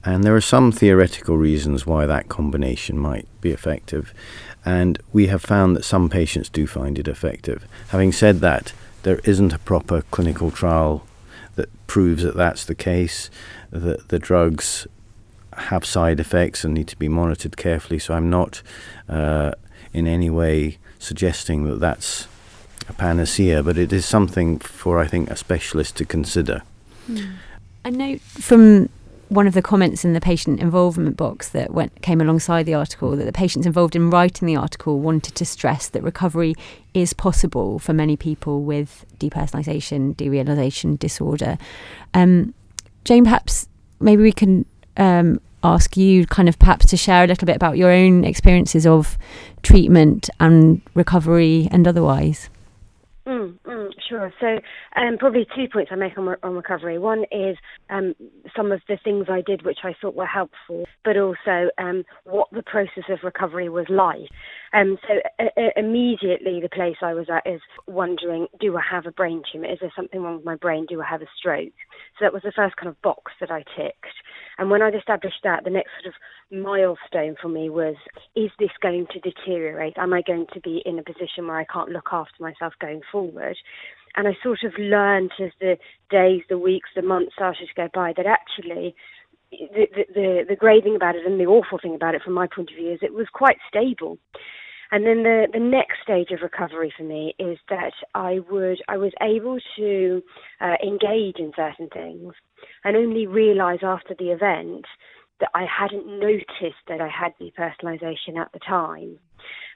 And 0.04 0.24
there 0.24 0.36
are 0.36 0.42
some 0.42 0.72
theoretical 0.72 1.38
reasons 1.38 1.86
why 1.86 2.06
that 2.06 2.28
combination 2.28 2.98
might 2.98 3.28
be 3.42 3.52
effective. 3.52 4.14
And 4.66 5.00
we 5.14 5.28
have 5.28 5.42
found 5.42 5.76
that 5.76 5.86
some 5.86 6.10
patients 6.10 6.50
do 6.50 6.68
find 6.68 7.00
it 7.00 7.08
effective. 7.08 7.66
Having 7.90 8.12
said 8.14 8.40
that, 8.40 8.74
there 9.04 9.20
isn't 9.24 9.54
a 9.54 9.60
proper 9.60 10.02
clinical 10.12 10.52
trial 10.52 11.06
that 11.56 11.70
proves 11.88 12.24
that 12.24 12.36
that's 12.36 12.66
the 12.66 12.76
case, 12.76 13.30
that 13.72 14.10
the 14.10 14.20
drugs 14.20 14.88
have 15.54 15.86
side 15.86 16.20
effects 16.20 16.64
and 16.64 16.74
need 16.74 16.88
to 16.88 16.98
be 16.98 17.08
monitored 17.08 17.56
carefully. 17.56 18.00
So 18.00 18.14
I'm 18.14 18.30
not 18.30 18.62
uh, 19.08 19.52
in 19.94 20.08
any 20.08 20.30
way 20.30 20.80
suggesting 21.04 21.66
that 21.66 21.80
that's 21.80 22.28
a 22.88 22.94
panacea, 22.94 23.62
but 23.64 23.78
it 23.78 23.92
is 23.94 24.06
something 24.06 24.60
for, 24.60 25.00
I 25.00 25.08
think, 25.08 25.30
a 25.30 25.36
specialist 25.36 25.98
to 25.98 26.06
consider. 26.06 26.64
Mm. 27.10 27.34
I 27.86 27.90
note 27.90 28.22
from 28.22 28.90
one 29.30 29.48
of 29.48 29.54
the 29.54 29.62
comments 29.62 30.06
in 30.06 30.14
the 30.14 30.22
patient 30.22 30.60
involvement 30.60 31.18
box 31.18 31.50
that 31.50 31.74
went 31.74 32.02
came 32.02 32.22
alongside 32.22 32.64
the 32.64 32.74
article 32.74 33.16
that 33.16 33.26
the 33.26 33.34
patients 33.34 33.66
involved 33.66 33.96
in 33.96 34.10
writing 34.10 34.46
the 34.46 34.56
article 34.56 35.00
wanted 35.00 35.34
to 35.36 35.46
stress 35.46 35.90
that 35.90 36.04
recovery 36.04 36.54
is 36.94 37.14
possible 37.14 37.80
for 37.80 37.94
many 37.94 38.16
people 38.16 38.62
with 38.62 39.06
depersonalization, 39.18 40.16
derealization 40.16 41.00
disorder. 41.00 41.58
Um, 42.14 42.54
Jane, 43.06 43.24
perhaps 43.24 43.68
maybe 44.00 44.22
we 44.22 44.32
can 44.32 44.66
um, 44.98 45.42
ask 45.64 45.98
you 45.98 46.26
kind 46.28 46.50
of 46.50 46.60
perhaps 46.60 46.86
to 46.88 46.98
share 46.98 47.24
a 47.24 47.28
little 47.28 47.46
bit 47.46 47.56
about 47.56 47.78
your 47.78 47.92
own 47.92 48.24
experiences 48.24 48.86
of 48.86 49.18
treatment 49.62 50.30
and 50.40 50.82
recovery 50.94 51.68
and 51.72 51.88
otherwise. 51.88 52.50
Mm, 53.26 53.58
mm, 53.66 53.90
sure. 54.10 54.34
So, 54.42 54.60
um, 54.98 55.18
probably 55.18 55.48
two 55.56 55.68
points 55.72 55.92
I 55.94 55.96
make 55.96 56.18
on, 56.18 56.36
on 56.44 56.56
recovery. 56.56 57.00
One 57.00 57.24
is 57.32 57.56
um, 57.90 58.16
some 58.56 58.74
of 58.74 58.82
the 58.90 58.98
things 59.02 59.28
I 59.30 59.42
did 59.42 59.64
which 59.64 59.80
I 59.84 59.94
thought 60.02 60.16
were 60.16 60.26
helpful, 60.26 60.84
but 61.06 61.16
also 61.16 61.70
um, 61.78 62.04
what 62.26 62.50
the 62.52 62.64
process 62.64 63.06
of 63.10 63.20
recovery 63.24 63.70
was 63.70 63.86
like. 63.88 64.30
Um, 64.74 64.98
so, 65.08 65.16
uh, 65.40 65.70
immediately, 65.76 66.60
the 66.60 66.70
place 66.70 66.96
I 67.02 67.14
was 67.14 67.28
at 67.30 67.46
is 67.46 67.62
wondering 67.88 68.48
do 68.60 68.76
I 68.76 68.82
have 68.90 69.06
a 69.06 69.12
brain 69.12 69.44
tumour? 69.52 69.72
Is 69.72 69.78
there 69.82 69.94
something 69.96 70.22
wrong 70.22 70.38
with 70.38 70.46
my 70.46 70.56
brain? 70.56 70.88
Do 70.88 71.02
I 71.02 71.06
have 71.06 71.22
a 71.22 71.28
stroke? 71.38 71.74
So, 72.18 72.26
that 72.26 72.34
was 72.34 72.42
the 72.42 72.52
first 72.56 72.76
kind 72.76 72.90
of 72.90 73.02
box 73.04 73.32
that 73.40 73.52
I 73.52 73.60
ticked. 73.78 74.16
And 74.58 74.72
when 74.72 74.82
I'd 74.82 74.96
established 74.96 75.42
that, 75.44 75.64
the 75.64 75.70
next 75.70 75.92
sort 76.02 76.14
of 76.14 76.58
milestone 76.58 77.36
for 77.42 77.50
me 77.50 77.70
was 77.70 77.96
is 78.36 78.50
this 78.60 78.72
going 78.82 79.06
to 79.14 79.20
deteriorate? 79.20 79.98
Am 79.98 80.14
I 80.14 80.24
going 80.26 80.48
to 80.54 80.60
be 80.60 80.82
in 80.86 80.98
a 80.98 81.04
position 81.04 81.48
where 81.48 81.58
I 81.58 81.66
can't 81.66 81.90
look 81.90 82.10
after 82.12 82.42
myself 82.42 82.74
going 82.82 83.02
forward? 83.12 83.58
And 84.16 84.28
I 84.28 84.32
sort 84.44 84.64
of 84.64 84.74
learned 84.78 85.32
as 85.40 85.52
the 85.60 85.78
days, 86.10 86.42
the 86.50 86.58
weeks, 86.58 86.90
the 86.96 87.02
months 87.02 87.34
started 87.34 87.68
to 87.68 87.74
go 87.76 87.90
by 87.94 88.14
that 88.18 88.26
actually 88.26 88.96
the, 89.52 90.06
the, 90.14 90.46
the 90.50 90.56
great 90.56 90.84
thing 90.84 90.96
about 90.96 91.16
it 91.16 91.26
and 91.26 91.40
the 91.40 91.46
awful 91.46 91.78
thing 91.80 91.96
about 91.96 92.16
it 92.16 92.22
from 92.24 92.34
my 92.34 92.48
point 92.48 92.72
of 92.72 92.76
view 92.76 92.92
is 92.92 93.00
it 93.02 93.14
was 93.14 93.28
quite 93.34 93.58
stable. 93.68 94.18
And 94.94 95.08
then 95.08 95.24
the, 95.24 95.48
the 95.52 95.60
next 95.60 96.04
stage 96.04 96.30
of 96.30 96.44
recovery 96.44 96.94
for 96.96 97.02
me 97.02 97.34
is 97.40 97.58
that 97.68 97.94
I 98.14 98.42
would 98.52 98.80
I 98.88 98.98
was 98.98 99.12
able 99.24 99.58
to 99.78 100.22
uh, 100.62 100.76
engage 100.84 101.38
in 101.40 101.52
certain 101.56 101.90
things 101.90 102.32
and 102.84 102.96
only 102.96 103.26
realise 103.26 103.80
after 103.82 104.14
the 104.14 104.30
event 104.30 104.86
that 105.40 105.50
I 105.56 105.66
hadn't 105.66 106.06
noticed 106.06 106.84
that 106.88 107.02
I 107.02 107.10
had 107.10 107.34
depersonalization 107.42 108.38
at 108.40 108.52
the 108.54 108.60
time. 108.60 109.18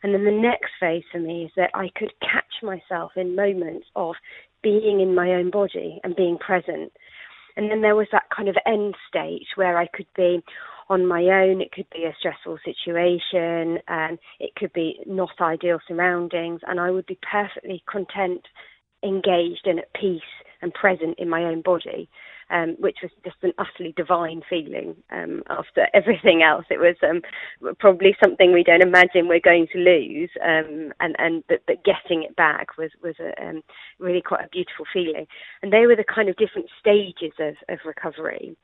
And 0.04 0.14
then 0.14 0.24
the 0.24 0.32
next 0.32 0.70
phase 0.80 1.04
for 1.12 1.18
me 1.18 1.46
is 1.46 1.52
that 1.56 1.72
I 1.74 1.90
could 1.96 2.14
catch 2.22 2.62
myself 2.62 3.14
in 3.16 3.36
moments 3.36 3.88
of 3.96 4.14
being 4.62 5.00
in 5.02 5.16
my 5.16 5.32
own 5.32 5.50
body 5.50 6.00
and 6.04 6.16
being 6.16 6.38
present. 6.38 6.94
And 7.56 7.72
then 7.72 7.82
there 7.82 7.96
was 7.96 8.08
that 8.12 8.30
kind 8.30 8.50
of 8.50 8.56
end 8.68 8.94
state 9.10 9.48
where 9.56 9.80
I 9.80 9.88
could 9.88 10.06
be 10.16 10.44
on 10.90 11.06
my 11.06 11.22
own. 11.24 11.62
It 11.62 11.72
could 11.72 11.90
be 11.92 12.04
a 12.04 12.16
stressful 12.20 12.60
situation, 12.64 13.80
and 13.88 14.20
it 14.40 14.56
could 14.56 14.74
be 14.74 15.00
not 15.06 15.42
ideal 15.42 15.80
surroundings, 15.88 16.62
and 16.68 16.80
I 16.80 16.92
would 16.92 17.06
be 17.06 17.20
perfectly 17.30 17.84
content, 17.90 18.42
engaged, 19.04 19.66
and 19.66 19.80
at 19.80 19.94
peace 19.94 20.22
and 20.62 20.74
present 20.74 21.20
in 21.20 21.30
my 21.30 21.44
own 21.44 21.62
body 21.62 22.10
um, 22.50 22.76
which 22.80 22.98
was 23.02 23.12
just 23.24 23.38
an 23.42 23.54
utterly 23.58 23.94
divine 23.96 24.42
feeling 24.50 24.96
um, 25.12 25.44
after 25.50 25.88
everything 25.94 26.44
else. 26.44 26.66
It 26.70 26.80
was 26.80 26.96
um, 27.04 27.22
probably 27.80 28.16
something 28.24 28.54
we 28.54 28.64
don't 28.64 28.82
imagine 28.82 29.28
we're 29.28 29.40
going 29.40 29.68
to 29.74 29.80
lose, 29.80 30.30
um, 30.44 30.94
and 31.00 31.16
and 31.18 31.44
but, 31.48 31.62
but 31.68 31.84
getting 31.84 32.24
it 32.24 32.36
back 32.36 32.78
was 32.78 32.92
was 33.04 33.16
a, 33.20 33.42
um, 33.44 33.62
really 34.00 34.22
quite 34.22 34.46
a 34.46 34.50
beautiful 34.50 34.86
feeling. 34.92 35.28
And 35.62 35.72
they 35.72 35.86
were 35.86 35.96
the 35.96 36.04
kind 36.04 36.30
of 36.30 36.38
different 36.38 36.70
stages 36.80 37.34
of, 37.40 37.56
of 37.70 37.80
recovery. 37.86 38.56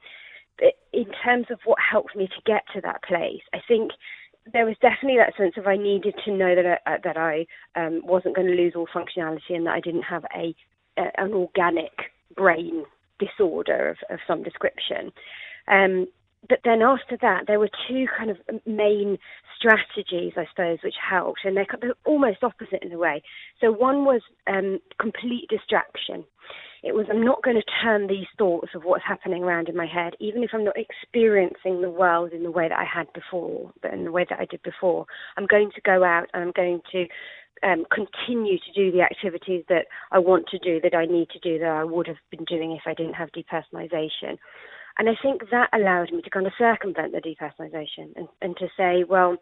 In 0.91 1.05
terms 1.23 1.47
of 1.49 1.59
what 1.65 1.79
helped 1.79 2.15
me 2.15 2.27
to 2.27 2.41
get 2.45 2.63
to 2.73 2.81
that 2.81 3.03
place, 3.03 3.41
I 3.53 3.59
think 3.67 3.91
there 4.51 4.65
was 4.65 4.75
definitely 4.81 5.17
that 5.17 5.35
sense 5.37 5.55
of 5.57 5.67
I 5.67 5.77
needed 5.77 6.15
to 6.25 6.31
know 6.31 6.55
that 6.55 6.65
I, 6.85 6.93
uh, 6.93 6.97
that 7.03 7.17
I 7.17 7.45
um, 7.75 8.01
wasn't 8.03 8.35
going 8.35 8.47
to 8.47 8.53
lose 8.53 8.73
all 8.75 8.87
functionality 8.93 9.55
and 9.55 9.65
that 9.65 9.73
I 9.73 9.79
didn't 9.79 10.03
have 10.03 10.25
a, 10.35 10.55
a 10.97 11.03
an 11.17 11.33
organic 11.33 11.93
brain 12.35 12.85
disorder 13.19 13.89
of, 13.89 13.97
of 14.09 14.19
some 14.27 14.43
description. 14.43 15.11
Um, 15.67 16.07
but 16.49 16.59
then 16.65 16.81
after 16.81 17.17
that, 17.21 17.43
there 17.47 17.59
were 17.59 17.69
two 17.87 18.05
kind 18.17 18.29
of 18.29 18.37
main 18.65 19.17
strategies, 19.57 20.33
I 20.35 20.45
suppose, 20.49 20.79
which 20.83 20.95
helped, 21.09 21.39
and 21.45 21.55
they're, 21.55 21.67
they're 21.79 21.93
almost 22.05 22.43
opposite 22.43 22.83
in 22.83 22.91
a 22.91 22.97
way. 22.97 23.23
So 23.61 23.71
one 23.71 24.03
was 24.03 24.21
um, 24.47 24.79
complete 24.99 25.47
distraction. 25.49 26.25
It 26.83 26.93
was 26.93 27.05
I'm 27.09 27.23
not 27.23 27.43
going 27.43 27.55
to 27.55 27.71
turn 27.81 28.07
these 28.07 28.27
thoughts 28.37 28.69
of 28.75 28.83
what's 28.83 29.05
happening 29.07 29.43
around 29.43 29.69
in 29.69 29.75
my 29.75 29.87
head, 29.87 30.13
even 30.19 30.43
if 30.43 30.49
I'm 30.53 30.65
not 30.65 30.75
experiencing 30.77 31.81
the 31.81 31.89
world 31.89 32.33
in 32.33 32.43
the 32.43 32.51
way 32.51 32.67
that 32.67 32.77
I 32.77 32.83
had 32.83 33.07
before, 33.13 33.71
but 33.81 33.93
in 33.93 34.03
the 34.03 34.11
way 34.11 34.25
that 34.29 34.39
I 34.39 34.45
did 34.45 34.61
before. 34.63 35.05
I'm 35.37 35.45
going 35.45 35.71
to 35.73 35.81
go 35.81 36.03
out 36.03 36.27
and 36.33 36.43
I'm 36.43 36.51
going 36.51 36.81
to 36.91 37.05
um, 37.63 37.85
continue 37.89 38.57
to 38.57 38.71
do 38.75 38.91
the 38.91 39.01
activities 39.01 39.63
that 39.69 39.85
I 40.11 40.19
want 40.19 40.47
to 40.47 40.59
do, 40.59 40.81
that 40.81 40.93
I 40.93 41.05
need 41.05 41.29
to 41.29 41.39
do, 41.39 41.57
that 41.59 41.69
I 41.69 41.85
would 41.85 42.07
have 42.07 42.17
been 42.29 42.43
doing 42.43 42.73
if 42.73 42.81
I 42.85 42.93
didn't 42.93 43.13
have 43.13 43.29
depersonalization. 43.31 44.37
And 44.97 45.09
I 45.09 45.13
think 45.21 45.49
that 45.49 45.69
allowed 45.73 46.11
me 46.11 46.21
to 46.21 46.29
kind 46.29 46.45
of 46.45 46.53
circumvent 46.57 47.13
the 47.13 47.21
depersonalization 47.21 48.11
and, 48.15 48.27
and 48.41 48.57
to 48.57 48.67
say, 48.77 49.03
well, 49.07 49.37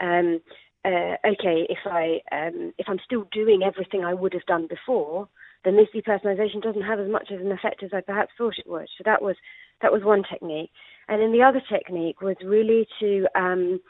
um, 0.00 0.40
uh, 0.84 1.16
okay, 1.26 1.66
if 1.68 1.78
I 1.84 2.20
um, 2.30 2.72
if 2.78 2.86
I'm 2.88 3.00
still 3.04 3.24
doing 3.32 3.62
everything 3.64 4.04
I 4.04 4.14
would 4.14 4.32
have 4.32 4.46
done 4.46 4.68
before, 4.68 5.28
then 5.66 5.76
this 5.76 5.88
depersonalization 5.94 6.62
doesn't 6.62 6.82
have 6.82 7.00
as 7.00 7.10
much 7.10 7.30
of 7.32 7.40
an 7.40 7.50
effect 7.50 7.82
as 7.82 7.90
I 7.92 8.00
perhaps 8.00 8.30
thought 8.38 8.54
it 8.56 8.70
would. 8.70 8.86
So 8.96 9.02
that 9.04 9.20
was 9.20 9.36
that 9.82 9.92
was 9.92 10.02
one 10.04 10.22
technique, 10.30 10.70
and 11.08 11.20
then 11.20 11.32
the 11.32 11.42
other 11.42 11.60
technique 11.68 12.22
was 12.22 12.36
really 12.42 12.86
to 13.00 13.26
um, 13.34 13.80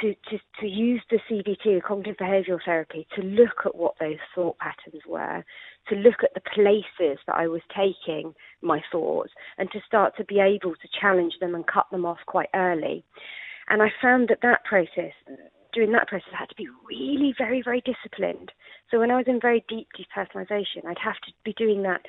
to, 0.00 0.14
to, 0.30 0.38
to 0.60 0.66
use 0.66 1.02
the 1.10 1.18
CBT, 1.30 1.82
cognitive 1.82 2.16
behavioural 2.16 2.60
therapy, 2.64 3.06
to 3.14 3.22
look 3.22 3.66
at 3.66 3.74
what 3.74 3.94
those 4.00 4.16
thought 4.34 4.56
patterns 4.58 5.02
were, 5.06 5.44
to 5.88 5.94
look 5.96 6.22
at 6.22 6.32
the 6.34 6.40
places 6.54 7.18
that 7.26 7.36
I 7.36 7.46
was 7.46 7.60
taking 7.76 8.34
my 8.62 8.80
thoughts, 8.90 9.32
and 9.58 9.70
to 9.72 9.80
start 9.86 10.16
to 10.16 10.24
be 10.24 10.38
able 10.38 10.74
to 10.74 10.88
challenge 10.98 11.34
them 11.40 11.54
and 11.54 11.66
cut 11.66 11.86
them 11.90 12.06
off 12.06 12.18
quite 12.26 12.48
early. 12.54 13.04
And 13.68 13.82
I 13.82 13.88
found 14.00 14.28
that 14.28 14.40
that 14.42 14.64
process, 14.64 15.12
during 15.72 15.92
that 15.92 16.08
process, 16.08 16.28
I 16.32 16.38
had 16.40 16.48
to 16.48 16.54
be 16.56 16.68
really 16.88 17.34
very, 17.36 17.62
very 17.62 17.82
disciplined. 17.82 18.52
So 18.90 18.98
when 18.98 19.10
I 19.10 19.16
was 19.16 19.26
in 19.26 19.40
very 19.40 19.64
deep 19.68 19.88
depersonalization, 19.98 20.86
I'd 20.86 20.98
have 20.98 21.20
to 21.26 21.32
be 21.44 21.54
doing 21.54 21.82
that 21.82 22.02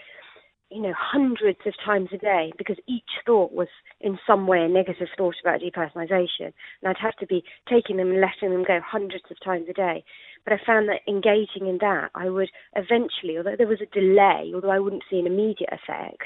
you 0.73 0.81
know, 0.81 0.93
hundreds 0.97 1.59
of 1.65 1.73
times 1.85 2.09
a 2.13 2.17
day 2.17 2.51
because 2.57 2.77
each 2.87 3.03
thought 3.25 3.53
was 3.53 3.67
in 4.01 4.17
some 4.25 4.47
way 4.47 4.63
a 4.63 4.67
negative 4.67 5.07
thought 5.15 5.35
about 5.41 5.61
depersonalization. 5.61 6.51
And 6.81 6.87
I'd 6.87 6.97
have 7.01 7.15
to 7.17 7.27
be 7.27 7.43
taking 7.69 7.97
them 7.97 8.09
and 8.09 8.21
letting 8.21 8.49
them 8.49 8.65
go 8.67 8.79
hundreds 8.83 9.25
of 9.29 9.37
times 9.43 9.67
a 9.69 9.73
day. 9.73 10.03
But 10.43 10.53
I 10.53 10.57
found 10.65 10.89
that 10.89 11.01
engaging 11.07 11.67
in 11.67 11.77
that, 11.79 12.09
I 12.15 12.29
would 12.29 12.49
eventually, 12.75 13.37
although 13.37 13.55
there 13.57 13.67
was 13.67 13.81
a 13.81 13.97
delay, 13.97 14.51
although 14.53 14.71
I 14.71 14.79
wouldn't 14.79 15.03
see 15.09 15.19
an 15.19 15.27
immediate 15.27 15.71
effect, 15.71 16.23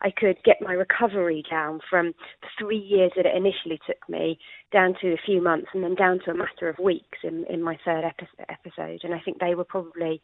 I 0.00 0.10
could 0.10 0.42
get 0.44 0.56
my 0.60 0.72
recovery 0.72 1.44
down 1.48 1.80
from 1.88 2.14
three 2.58 2.78
years 2.78 3.12
that 3.16 3.26
it 3.26 3.36
initially 3.36 3.80
took 3.86 4.08
me 4.08 4.38
down 4.72 4.94
to 5.02 5.12
a 5.12 5.20
few 5.24 5.42
months 5.42 5.68
and 5.74 5.84
then 5.84 5.94
down 5.94 6.20
to 6.24 6.30
a 6.30 6.36
matter 6.36 6.68
of 6.68 6.78
weeks 6.78 7.18
in, 7.22 7.44
in 7.48 7.62
my 7.62 7.78
third 7.84 8.04
epi- 8.04 8.26
episode. 8.48 9.00
And 9.04 9.14
I 9.14 9.20
think 9.20 9.38
they 9.38 9.54
were 9.54 9.64
probably 9.64 10.20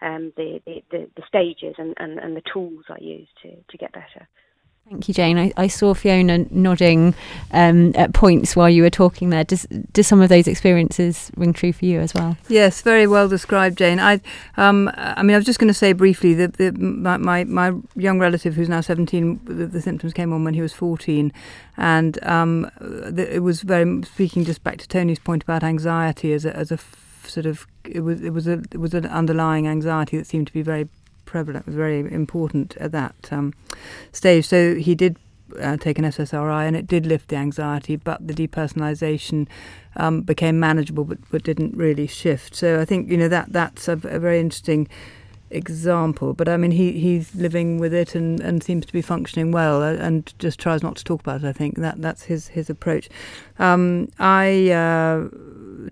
um, 0.00 0.32
the, 0.36 0.60
the, 0.66 0.82
the, 0.90 1.10
the, 1.16 1.22
stages 1.26 1.74
and, 1.78 1.94
and, 1.98 2.18
and 2.18 2.36
the 2.36 2.42
tools 2.52 2.84
I 2.88 2.98
use 3.00 3.28
to, 3.42 3.50
to 3.50 3.76
get 3.76 3.92
better. 3.92 4.28
Thank 4.88 5.06
you, 5.06 5.12
Jane. 5.12 5.36
I, 5.36 5.52
I 5.58 5.66
saw 5.66 5.92
Fiona 5.92 6.46
nodding 6.50 7.14
um, 7.52 7.92
at 7.94 8.14
points 8.14 8.56
while 8.56 8.70
you 8.70 8.82
were 8.82 8.88
talking 8.88 9.28
there. 9.28 9.44
Does, 9.44 9.66
do 9.92 10.02
some 10.02 10.22
of 10.22 10.30
those 10.30 10.48
experiences 10.48 11.30
ring 11.36 11.52
true 11.52 11.74
for 11.74 11.84
you 11.84 12.00
as 12.00 12.14
well? 12.14 12.38
Yes, 12.48 12.80
very 12.80 13.06
well 13.06 13.28
described, 13.28 13.76
Jane. 13.76 14.00
I, 14.00 14.22
um, 14.56 14.90
I 14.94 15.22
mean, 15.22 15.34
I 15.34 15.38
was 15.38 15.44
just 15.44 15.58
going 15.58 15.68
to 15.68 15.74
say 15.74 15.92
briefly 15.92 16.32
that 16.34 16.54
the, 16.54 16.72
my, 16.72 17.18
my, 17.18 17.44
my, 17.44 17.74
young 17.96 18.18
relative, 18.18 18.54
who's 18.54 18.70
now 18.70 18.80
17, 18.80 19.40
the, 19.44 19.66
the, 19.66 19.82
symptoms 19.82 20.14
came 20.14 20.32
on 20.32 20.42
when 20.42 20.54
he 20.54 20.62
was 20.62 20.72
14. 20.72 21.34
And 21.76 22.24
um, 22.24 22.70
the, 22.80 23.28
it 23.30 23.40
was 23.40 23.60
very, 23.60 24.02
speaking 24.04 24.46
just 24.46 24.64
back 24.64 24.78
to 24.78 24.88
Tony's 24.88 25.18
point 25.18 25.42
about 25.42 25.62
anxiety 25.62 26.32
as 26.32 26.46
a, 26.46 26.56
as 26.56 26.72
a 26.72 26.78
sort 27.24 27.44
of 27.44 27.66
it 27.90 28.00
was 28.00 28.22
it 28.22 28.30
was 28.30 28.46
a 28.46 28.62
it 28.72 28.78
was 28.78 28.94
an 28.94 29.06
underlying 29.06 29.66
anxiety 29.66 30.16
that 30.16 30.26
seemed 30.26 30.46
to 30.46 30.52
be 30.52 30.62
very 30.62 30.88
prevalent, 31.24 31.66
was 31.66 31.74
very 31.74 32.00
important 32.12 32.76
at 32.78 32.92
that 32.92 33.14
um, 33.30 33.52
stage. 34.12 34.46
So 34.46 34.74
he 34.76 34.94
did 34.94 35.16
uh, 35.60 35.76
take 35.76 35.98
an 35.98 36.04
SSRI, 36.04 36.66
and 36.66 36.76
it 36.76 36.86
did 36.86 37.06
lift 37.06 37.28
the 37.28 37.36
anxiety, 37.36 37.96
but 37.96 38.26
the 38.26 38.34
depersonalization 38.34 39.46
um, 39.96 40.22
became 40.22 40.58
manageable, 40.58 41.04
but, 41.04 41.18
but 41.30 41.42
didn't 41.42 41.76
really 41.76 42.06
shift. 42.06 42.54
So 42.54 42.80
I 42.80 42.84
think 42.84 43.10
you 43.10 43.16
know 43.16 43.28
that 43.28 43.52
that's 43.52 43.88
a, 43.88 43.92
a 43.92 44.18
very 44.18 44.40
interesting 44.40 44.88
example. 45.50 46.34
But 46.34 46.48
I 46.48 46.56
mean, 46.56 46.72
he, 46.72 46.92
he's 46.92 47.34
living 47.34 47.78
with 47.78 47.94
it 47.94 48.14
and, 48.14 48.40
and 48.40 48.62
seems 48.62 48.86
to 48.86 48.92
be 48.92 49.02
functioning 49.02 49.52
well, 49.52 49.82
uh, 49.82 49.94
and 49.94 50.32
just 50.38 50.58
tries 50.58 50.82
not 50.82 50.96
to 50.96 51.04
talk 51.04 51.20
about 51.20 51.42
it. 51.42 51.46
I 51.46 51.52
think 51.52 51.76
that 51.76 52.00
that's 52.00 52.22
his 52.22 52.48
his 52.48 52.70
approach. 52.70 53.08
Um, 53.58 54.10
I. 54.18 54.70
Uh, 54.70 55.28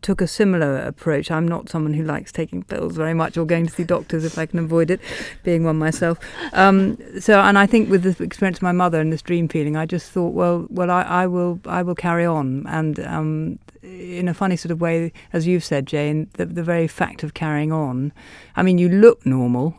took 0.03 0.21
a 0.21 0.27
similar 0.27 0.77
approach. 0.79 1.31
I'm 1.31 1.47
not 1.47 1.69
someone 1.69 1.95
who 1.95 2.05
likes 2.05 2.33
taking 2.33 2.63
pills 2.63 2.97
very 2.97 3.15
much 3.15 3.37
or 3.37 3.45
going 3.45 3.67
to 3.67 3.73
see 3.73 3.85
doctors 3.85 4.25
if 4.25 4.39
I 4.39 4.47
can 4.47 4.59
avoid 4.59 4.91
it, 4.91 5.01
being 5.43 5.65
one 5.65 5.79
myself. 5.79 6.19
Um, 6.53 6.99
so, 7.21 7.41
and 7.41 7.59
I 7.59 7.67
think 7.67 7.91
with 7.91 8.03
the 8.03 8.23
experience 8.23 8.59
of 8.59 8.63
my 8.63 8.73
mother 8.73 9.01
and 9.01 9.13
this 9.13 9.23
dream 9.23 9.49
feeling, 9.49 9.77
I 9.77 9.87
just 9.87 10.11
thought, 10.11 10.35
well, 10.35 10.67
well, 10.71 10.91
I, 10.91 11.03
I 11.03 11.27
will, 11.27 11.61
I 11.67 11.83
will 11.83 11.95
carry 11.95 12.25
on, 12.25 12.67
and 12.69 13.01
um, 13.01 13.59
in 13.87 14.29
a 14.29 14.35
funny 14.35 14.57
sort 14.57 14.73
of 14.73 14.81
way, 14.81 15.13
as 15.33 15.47
you've 15.47 15.65
said, 15.65 15.87
Jane, 15.87 16.29
the, 16.35 16.47
the 16.47 16.63
very 16.63 16.89
fact 16.89 17.23
of 17.23 17.35
carrying 17.35 17.73
on. 17.73 18.13
I 18.57 18.63
mean, 18.63 18.79
you 18.79 18.89
look 18.89 19.25
normal, 19.25 19.79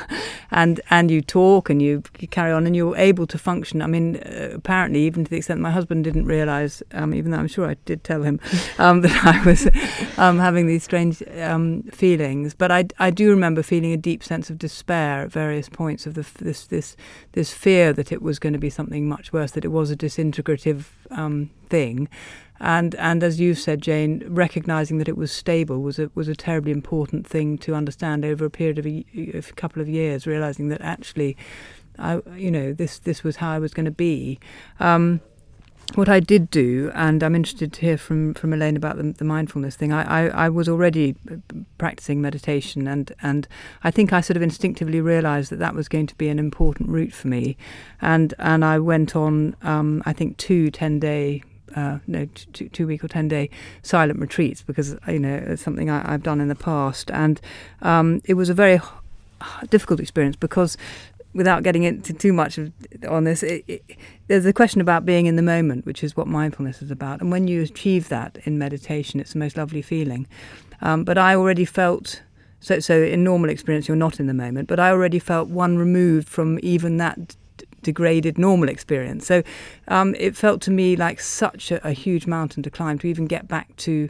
and 0.50 0.80
and 0.90 1.10
you 1.10 1.20
talk 1.20 1.68
and 1.68 1.82
you, 1.82 2.02
you, 2.18 2.28
carry 2.28 2.52
on, 2.52 2.66
and 2.66 2.76
you're 2.76 2.96
able 2.96 3.26
to 3.26 3.38
function. 3.38 3.82
I 3.82 3.86
mean, 3.86 4.16
uh, 4.16 4.50
apparently, 4.54 5.00
even 5.00 5.24
to 5.24 5.30
the 5.30 5.38
extent 5.38 5.60
my 5.60 5.70
husband 5.70 6.04
didn't 6.04 6.26
realise, 6.26 6.82
um, 6.92 7.14
even 7.14 7.32
though 7.32 7.38
I'm 7.38 7.48
sure 7.48 7.68
I 7.68 7.74
did 7.84 8.04
tell 8.04 8.22
him 8.22 8.40
um, 8.78 9.00
that 9.00 9.24
I 9.24 9.44
was 9.44 9.66
um, 10.18 10.38
having 10.38 10.66
these 10.66 10.84
strange 10.84 11.22
um, 11.38 11.82
feelings. 11.84 12.54
But 12.54 12.70
I, 12.70 12.86
I 12.98 13.10
do 13.10 13.30
remember 13.30 13.62
feeling 13.62 13.92
a 13.92 13.96
deep 13.96 14.22
sense 14.22 14.50
of 14.50 14.58
despair 14.58 15.22
at 15.22 15.32
various 15.32 15.68
points 15.68 16.06
of 16.06 16.14
the, 16.14 16.26
this 16.38 16.66
this 16.66 16.96
this 17.32 17.52
fear 17.52 17.92
that 17.92 18.12
it 18.12 18.22
was 18.22 18.38
going 18.38 18.52
to 18.52 18.58
be 18.58 18.70
something 18.70 19.08
much 19.08 19.32
worse, 19.32 19.52
that 19.52 19.64
it 19.64 19.68
was 19.68 19.90
a 19.90 19.96
disintegrative 19.96 20.84
um, 21.10 21.50
thing 21.68 22.08
and 22.60 22.94
and 22.96 23.22
as 23.22 23.40
you've 23.40 23.58
said, 23.58 23.82
Jane, 23.82 24.24
recognizing 24.28 24.98
that 24.98 25.08
it 25.08 25.16
was 25.16 25.30
stable 25.30 25.80
was 25.80 25.98
a 25.98 26.10
was 26.14 26.28
a 26.28 26.34
terribly 26.34 26.72
important 26.72 27.26
thing 27.26 27.58
to 27.58 27.74
understand 27.74 28.24
over 28.24 28.44
a 28.44 28.50
period 28.50 28.78
of 28.78 28.86
a, 28.86 29.04
a 29.34 29.42
couple 29.42 29.80
of 29.80 29.88
years. 29.88 30.26
Realizing 30.26 30.68
that 30.68 30.80
actually, 30.80 31.36
I 31.98 32.20
you 32.36 32.50
know 32.50 32.72
this 32.72 32.98
this 32.98 33.22
was 33.22 33.36
how 33.36 33.50
I 33.50 33.58
was 33.58 33.72
going 33.74 33.86
to 33.86 33.90
be. 33.90 34.38
Um, 34.80 35.20
what 35.94 36.08
I 36.08 36.20
did 36.20 36.50
do, 36.50 36.90
and 36.94 37.22
I'm 37.22 37.34
interested 37.34 37.72
to 37.72 37.80
hear 37.80 37.96
from, 37.96 38.34
from 38.34 38.52
Elaine 38.52 38.76
about 38.76 38.98
the, 38.98 39.04
the 39.04 39.24
mindfulness 39.24 39.74
thing. 39.74 39.90
I, 39.90 40.26
I, 40.26 40.28
I, 40.28 40.48
was 40.50 40.68
already 40.68 41.16
practicing 41.78 42.20
meditation, 42.20 42.86
and, 42.86 43.10
and 43.22 43.48
I 43.82 43.90
think 43.90 44.12
I 44.12 44.20
sort 44.20 44.36
of 44.36 44.42
instinctively 44.42 45.00
realised 45.00 45.50
that 45.50 45.60
that 45.60 45.74
was 45.74 45.88
going 45.88 46.06
to 46.08 46.14
be 46.16 46.28
an 46.28 46.38
important 46.38 46.90
route 46.90 47.14
for 47.14 47.28
me, 47.28 47.56
and 48.02 48.34
and 48.38 48.64
I 48.64 48.78
went 48.78 49.16
on 49.16 49.56
um, 49.62 50.02
I 50.04 50.12
think 50.12 50.36
two 50.36 50.70
10 50.70 51.00
day 51.00 51.42
uh, 51.76 51.98
no 52.06 52.26
two, 52.52 52.68
two 52.68 52.86
week 52.86 53.04
or 53.04 53.08
ten 53.08 53.28
day 53.28 53.50
silent 53.82 54.20
retreats 54.20 54.62
because 54.62 54.96
you 55.06 55.18
know 55.18 55.34
it's 55.34 55.62
something 55.62 55.90
I, 55.90 56.10
have 56.10 56.22
done 56.22 56.40
in 56.40 56.48
the 56.48 56.54
past, 56.54 57.10
and 57.10 57.40
um, 57.82 58.20
it 58.24 58.34
was 58.34 58.48
a 58.48 58.54
very 58.54 58.80
difficult 59.70 60.00
experience 60.00 60.36
because 60.36 60.76
without 61.34 61.62
getting 61.62 61.84
into 61.84 62.12
too 62.12 62.32
much 62.32 62.58
of, 62.58 62.72
on 63.08 63.24
this, 63.24 63.42
it, 63.42 63.64
it, 63.68 63.82
there's 64.26 64.46
a 64.46 64.52
question 64.52 64.80
about 64.80 65.04
being 65.04 65.26
in 65.26 65.36
the 65.36 65.42
moment, 65.42 65.86
which 65.86 66.02
is 66.02 66.16
what 66.16 66.26
mindfulness 66.26 66.82
is 66.82 66.90
about. 66.90 67.20
And 67.20 67.30
when 67.30 67.46
you 67.46 67.62
achieve 67.62 68.08
that 68.08 68.38
in 68.44 68.58
meditation, 68.58 69.20
it's 69.20 69.34
the 69.34 69.38
most 69.38 69.56
lovely 69.56 69.82
feeling. 69.82 70.26
Um, 70.80 71.04
but 71.04 71.18
I 71.18 71.34
already 71.34 71.64
felt 71.64 72.22
so. 72.60 72.80
So 72.80 73.02
in 73.02 73.24
normal 73.24 73.50
experience, 73.50 73.88
you're 73.88 73.96
not 73.96 74.20
in 74.20 74.26
the 74.26 74.34
moment. 74.34 74.68
But 74.68 74.80
I 74.80 74.90
already 74.90 75.18
felt 75.18 75.48
one 75.48 75.76
removed 75.76 76.28
from 76.28 76.58
even 76.62 76.96
that 76.98 77.36
degraded 77.82 78.38
normal 78.38 78.68
experience. 78.68 79.26
So 79.26 79.42
um, 79.88 80.14
it 80.18 80.36
felt 80.36 80.60
to 80.62 80.70
me 80.70 80.96
like 80.96 81.20
such 81.20 81.70
a, 81.70 81.86
a, 81.86 81.92
huge 81.92 82.26
mountain 82.26 82.62
to 82.62 82.70
climb 82.70 82.98
to 82.98 83.06
even 83.06 83.26
get 83.26 83.48
back 83.48 83.74
to 83.76 84.08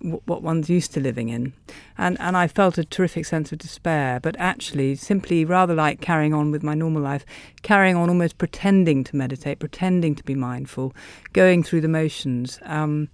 w- 0.00 0.20
what 0.26 0.42
one's 0.42 0.68
used 0.70 0.92
to 0.94 1.00
living 1.00 1.28
in. 1.28 1.52
And, 1.96 2.18
and 2.20 2.36
I 2.36 2.46
felt 2.46 2.78
a 2.78 2.84
terrific 2.84 3.26
sense 3.26 3.52
of 3.52 3.58
despair, 3.58 4.20
but 4.20 4.36
actually, 4.38 4.96
simply 4.96 5.44
rather 5.44 5.74
like 5.74 6.00
carrying 6.00 6.34
on 6.34 6.50
with 6.50 6.62
my 6.62 6.74
normal 6.74 7.02
life, 7.02 7.24
carrying 7.62 7.96
on 7.96 8.08
almost 8.08 8.38
pretending 8.38 9.04
to 9.04 9.16
meditate, 9.16 9.58
pretending 9.58 10.14
to 10.14 10.24
be 10.24 10.34
mindful, 10.34 10.94
going 11.32 11.62
through 11.62 11.80
the 11.80 11.88
motions. 11.88 12.58
Um, 12.64 13.08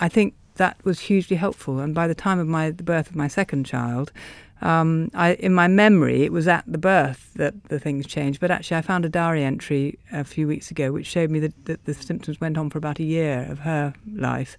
I 0.00 0.08
think 0.08 0.34
that 0.56 0.76
was 0.84 1.00
hugely 1.00 1.36
helpful. 1.36 1.80
And 1.80 1.94
by 1.94 2.06
the 2.06 2.14
time 2.14 2.38
of 2.38 2.46
my 2.46 2.70
the 2.70 2.82
birth 2.82 3.10
of 3.10 3.16
my 3.16 3.28
second 3.28 3.64
child, 3.64 4.12
um, 4.62 5.10
I, 5.14 5.34
in 5.34 5.52
my 5.52 5.68
memory, 5.68 6.22
it 6.22 6.32
was 6.32 6.48
at 6.48 6.64
the 6.66 6.78
birth 6.78 7.30
that 7.36 7.64
the 7.64 7.78
things 7.78 8.06
changed. 8.06 8.40
But 8.40 8.50
actually, 8.50 8.78
I 8.78 8.82
found 8.82 9.04
a 9.04 9.08
diary 9.08 9.44
entry 9.44 9.98
a 10.12 10.24
few 10.24 10.46
weeks 10.46 10.70
ago 10.70 10.92
which 10.92 11.06
showed 11.06 11.30
me 11.30 11.38
that, 11.40 11.64
that 11.66 11.84
the 11.84 11.94
symptoms 11.94 12.40
went 12.40 12.56
on 12.56 12.70
for 12.70 12.78
about 12.78 12.98
a 12.98 13.04
year 13.04 13.46
of 13.50 13.60
her 13.60 13.94
life. 14.12 14.56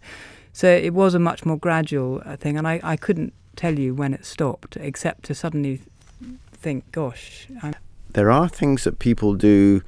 So 0.53 0.69
it 0.69 0.93
was 0.93 1.13
a 1.13 1.19
much 1.19 1.45
more 1.45 1.57
gradual 1.57 2.21
uh, 2.25 2.37
thing, 2.37 2.57
and 2.57 2.67
I, 2.67 2.79
I 2.83 2.95
couldn't 2.95 3.33
tell 3.55 3.77
you 3.77 3.93
when 3.93 4.13
it 4.13 4.25
stopped, 4.25 4.77
except 4.77 5.23
to 5.25 5.35
suddenly 5.35 5.81
think, 6.53 6.91
gosh. 6.91 7.47
I'm 7.61 7.75
there 8.15 8.31
are 8.31 8.47
things 8.47 8.85
that 8.85 8.97
people 8.97 9.33
do 9.33 9.81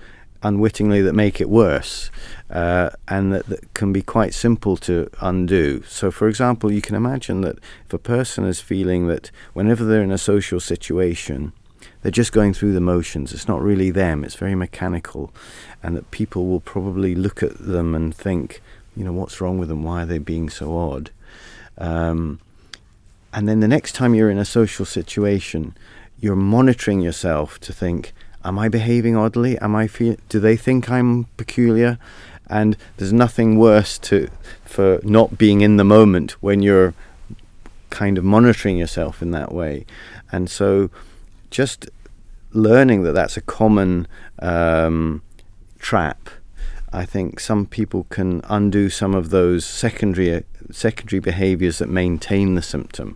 unwittingly 0.44 1.02
that 1.02 1.14
make 1.14 1.42
it 1.42 1.50
worse 1.50 2.12
uh, 2.50 2.90
and 3.08 3.34
that, 3.34 3.48
that, 3.48 3.74
can 3.74 3.92
be 3.92 4.02
quite 4.02 4.34
simple 4.34 4.78
to 4.78 5.10
undo. 5.20 5.84
So, 5.88 6.12
for 6.12 6.28
example, 6.28 6.72
you 6.72 6.82
can 6.82 6.96
imagine 6.96 7.42
that 7.42 7.58
if 7.86 7.94
a 7.94 7.98
person 7.98 8.46
is 8.46 8.62
feeling 8.62 9.08
that 9.08 9.32
whenever 9.54 9.84
they're 9.84 10.04
in 10.04 10.12
a 10.12 10.18
social 10.18 10.60
situation, 10.60 11.54
they're 12.02 12.12
just 12.12 12.32
going 12.32 12.54
through 12.54 12.74
the 12.74 12.82
motions, 12.82 13.34
it's 13.34 13.48
not 13.48 13.62
really 13.62 13.92
them, 13.92 14.24
it's 14.24 14.36
very 14.36 14.56
mechanical, 14.56 15.34
and 15.84 15.96
that 15.98 16.12
people 16.12 16.48
will 16.48 16.60
probably 16.60 17.16
look 17.16 17.44
at 17.44 17.58
them 17.58 17.94
and 17.96 18.16
think, 18.16 18.62
you 18.96 19.04
know, 19.04 19.14
what's 19.14 19.42
wrong 19.42 19.58
with 19.58 19.70
them? 19.70 19.84
Why 19.84 20.04
are 20.04 20.06
they 20.06 20.18
being 20.18 20.50
so 20.50 20.78
odd? 20.78 21.12
Um, 21.78 22.40
and 23.34 23.48
then 23.48 23.60
the 23.60 23.68
next 23.68 23.94
time 23.94 24.16
you're 24.16 24.30
in 24.30 24.40
a 24.40 24.46
social 24.46 24.86
situation, 24.86 25.76
you're 26.20 26.36
monitoring 26.36 27.02
yourself 27.02 27.60
to 27.60 27.74
think, 27.74 28.14
am 28.48 28.58
I 28.58 28.70
behaving 28.70 29.16
oddly? 29.16 29.58
Am 29.60 29.76
I 29.76 29.88
feel? 29.88 30.16
Do 30.30 30.40
they 30.40 30.56
think 30.56 30.90
I'm 30.90 31.26
peculiar? 31.36 32.00
And 32.50 32.78
there's 32.96 33.12
nothing 33.12 33.58
worse 33.58 33.98
to 34.00 34.30
for 34.64 35.00
not 35.04 35.38
being 35.38 35.62
in 35.62 35.78
the 35.78 35.84
moment 35.84 36.32
when 36.42 36.62
you're 36.62 36.94
kind 37.90 38.18
of 38.18 38.24
monitoring 38.24 38.78
yourself 38.78 39.22
in 39.22 39.32
that 39.32 39.52
way. 39.54 39.86
And 40.32 40.50
so, 40.50 40.90
just 41.52 41.90
learning 42.52 43.04
that 43.04 43.14
that's 43.14 43.36
a 43.38 43.42
common 43.42 44.08
um, 44.40 45.22
trap 45.80 46.30
I 46.98 47.06
think 47.06 47.40
some 47.40 47.68
people 47.68 48.08
can 48.10 48.42
undo 48.50 48.90
some 48.90 49.14
of 49.14 49.30
those 49.30 49.66
secondary 49.66 50.44
secondary 50.72 51.20
behaviours 51.20 51.78
that 51.78 51.90
maintain 51.90 52.56
the 52.56 52.62
symptom, 52.64 53.16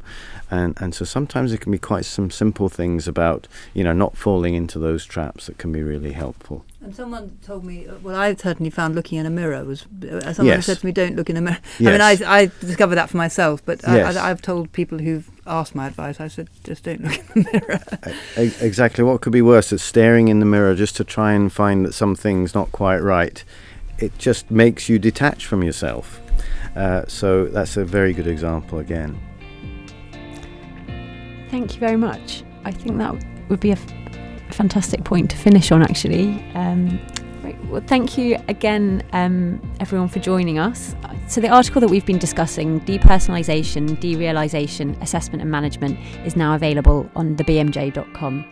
and 0.52 0.78
and 0.80 0.94
so 0.94 1.04
sometimes 1.04 1.52
it 1.52 1.62
can 1.62 1.72
be 1.72 1.80
quite 1.80 2.06
some 2.06 2.30
simple 2.30 2.70
things 2.70 3.08
about 3.08 3.48
you 3.74 3.84
know 3.84 3.94
not 3.94 4.16
falling 4.16 4.54
into 4.54 4.78
those 4.78 5.04
traps 5.04 5.48
that 5.48 5.58
can 5.58 5.72
be 5.72 5.82
really 5.82 6.12
helpful. 6.12 6.64
And 6.84 6.96
someone 6.96 7.38
told 7.44 7.64
me, 7.64 7.88
uh, 7.88 7.96
well, 8.04 8.16
I 8.16 8.36
certainly 8.36 8.70
found 8.70 8.94
looking 8.94 9.18
in 9.18 9.26
a 9.26 9.32
mirror 9.32 9.64
was. 9.64 9.86
Uh, 10.04 10.34
someone 10.34 10.56
yes. 10.56 10.66
said 10.68 10.78
to 10.78 10.86
me, 10.86 10.92
"Don't 10.92 11.16
look 11.16 11.32
in 11.32 11.38
a 11.38 11.42
mirror." 11.42 11.60
Yes. 11.80 11.88
I 11.88 11.92
mean, 11.92 12.02
I, 12.02 12.42
I 12.42 12.52
discovered 12.60 12.96
that 12.96 13.10
for 13.10 13.18
myself, 13.18 13.66
but 13.66 13.82
yes. 13.82 14.16
I, 14.16 14.28
have 14.28 14.44
told 14.44 14.72
people 14.74 15.00
who've 15.00 15.30
asked 15.48 15.74
my 15.74 15.88
advice. 15.88 16.20
I 16.20 16.28
said, 16.28 16.50
"Just 16.64 16.84
don't 16.84 17.02
look 17.02 17.14
in 17.36 17.44
the 17.44 17.52
mirror." 18.38 18.52
exactly. 18.62 19.04
What 19.04 19.22
could 19.22 19.34
be 19.34 19.42
worse 19.42 19.72
than 19.72 19.80
staring 19.80 20.28
in 20.28 20.40
the 20.40 20.46
mirror 20.46 20.76
just 20.76 20.96
to 20.98 21.04
try 21.04 21.34
and 21.34 21.52
find 21.52 21.84
that 21.84 21.94
something's 21.94 22.54
not 22.54 22.72
quite 22.72 23.00
right? 23.00 23.44
It 24.02 24.18
just 24.18 24.50
makes 24.50 24.90
you 24.90 25.00
detach 25.00 25.46
from 25.46 25.64
yourself. 25.64 26.22
Uh, 26.76 27.06
so 27.08 27.46
that's 27.46 27.78
a 27.78 27.86
very 27.86 28.14
good 28.14 28.28
example 28.28 28.80
again. 28.80 29.20
Thank 31.50 31.74
you 31.74 31.80
very 31.80 31.98
much. 31.98 32.44
I 32.64 32.72
think 32.72 32.98
that 32.98 33.14
would 33.50 33.60
be 33.60 33.72
a 33.72 33.78
fantastic 34.52 35.04
point 35.04 35.30
to 35.32 35.38
finish 35.38 35.72
on, 35.72 35.82
actually. 35.82 36.44
Um, 36.56 37.00
Well, 37.72 37.82
thank 37.88 38.18
you 38.18 38.38
again, 38.50 39.02
um, 39.14 39.62
everyone, 39.80 40.10
for 40.10 40.20
joining 40.20 40.60
us. 40.60 40.94
So, 41.28 41.40
the 41.40 41.48
article 41.48 41.80
that 41.80 41.90
we've 41.90 42.06
been 42.06 42.18
discussing, 42.18 42.82
Depersonalisation, 42.82 43.98
Derealisation, 44.02 45.02
Assessment 45.02 45.42
and 45.42 45.50
Management, 45.50 45.98
is 46.26 46.36
now 46.36 46.54
available 46.54 47.10
on 47.16 47.38
thebmj.com. 47.38 48.46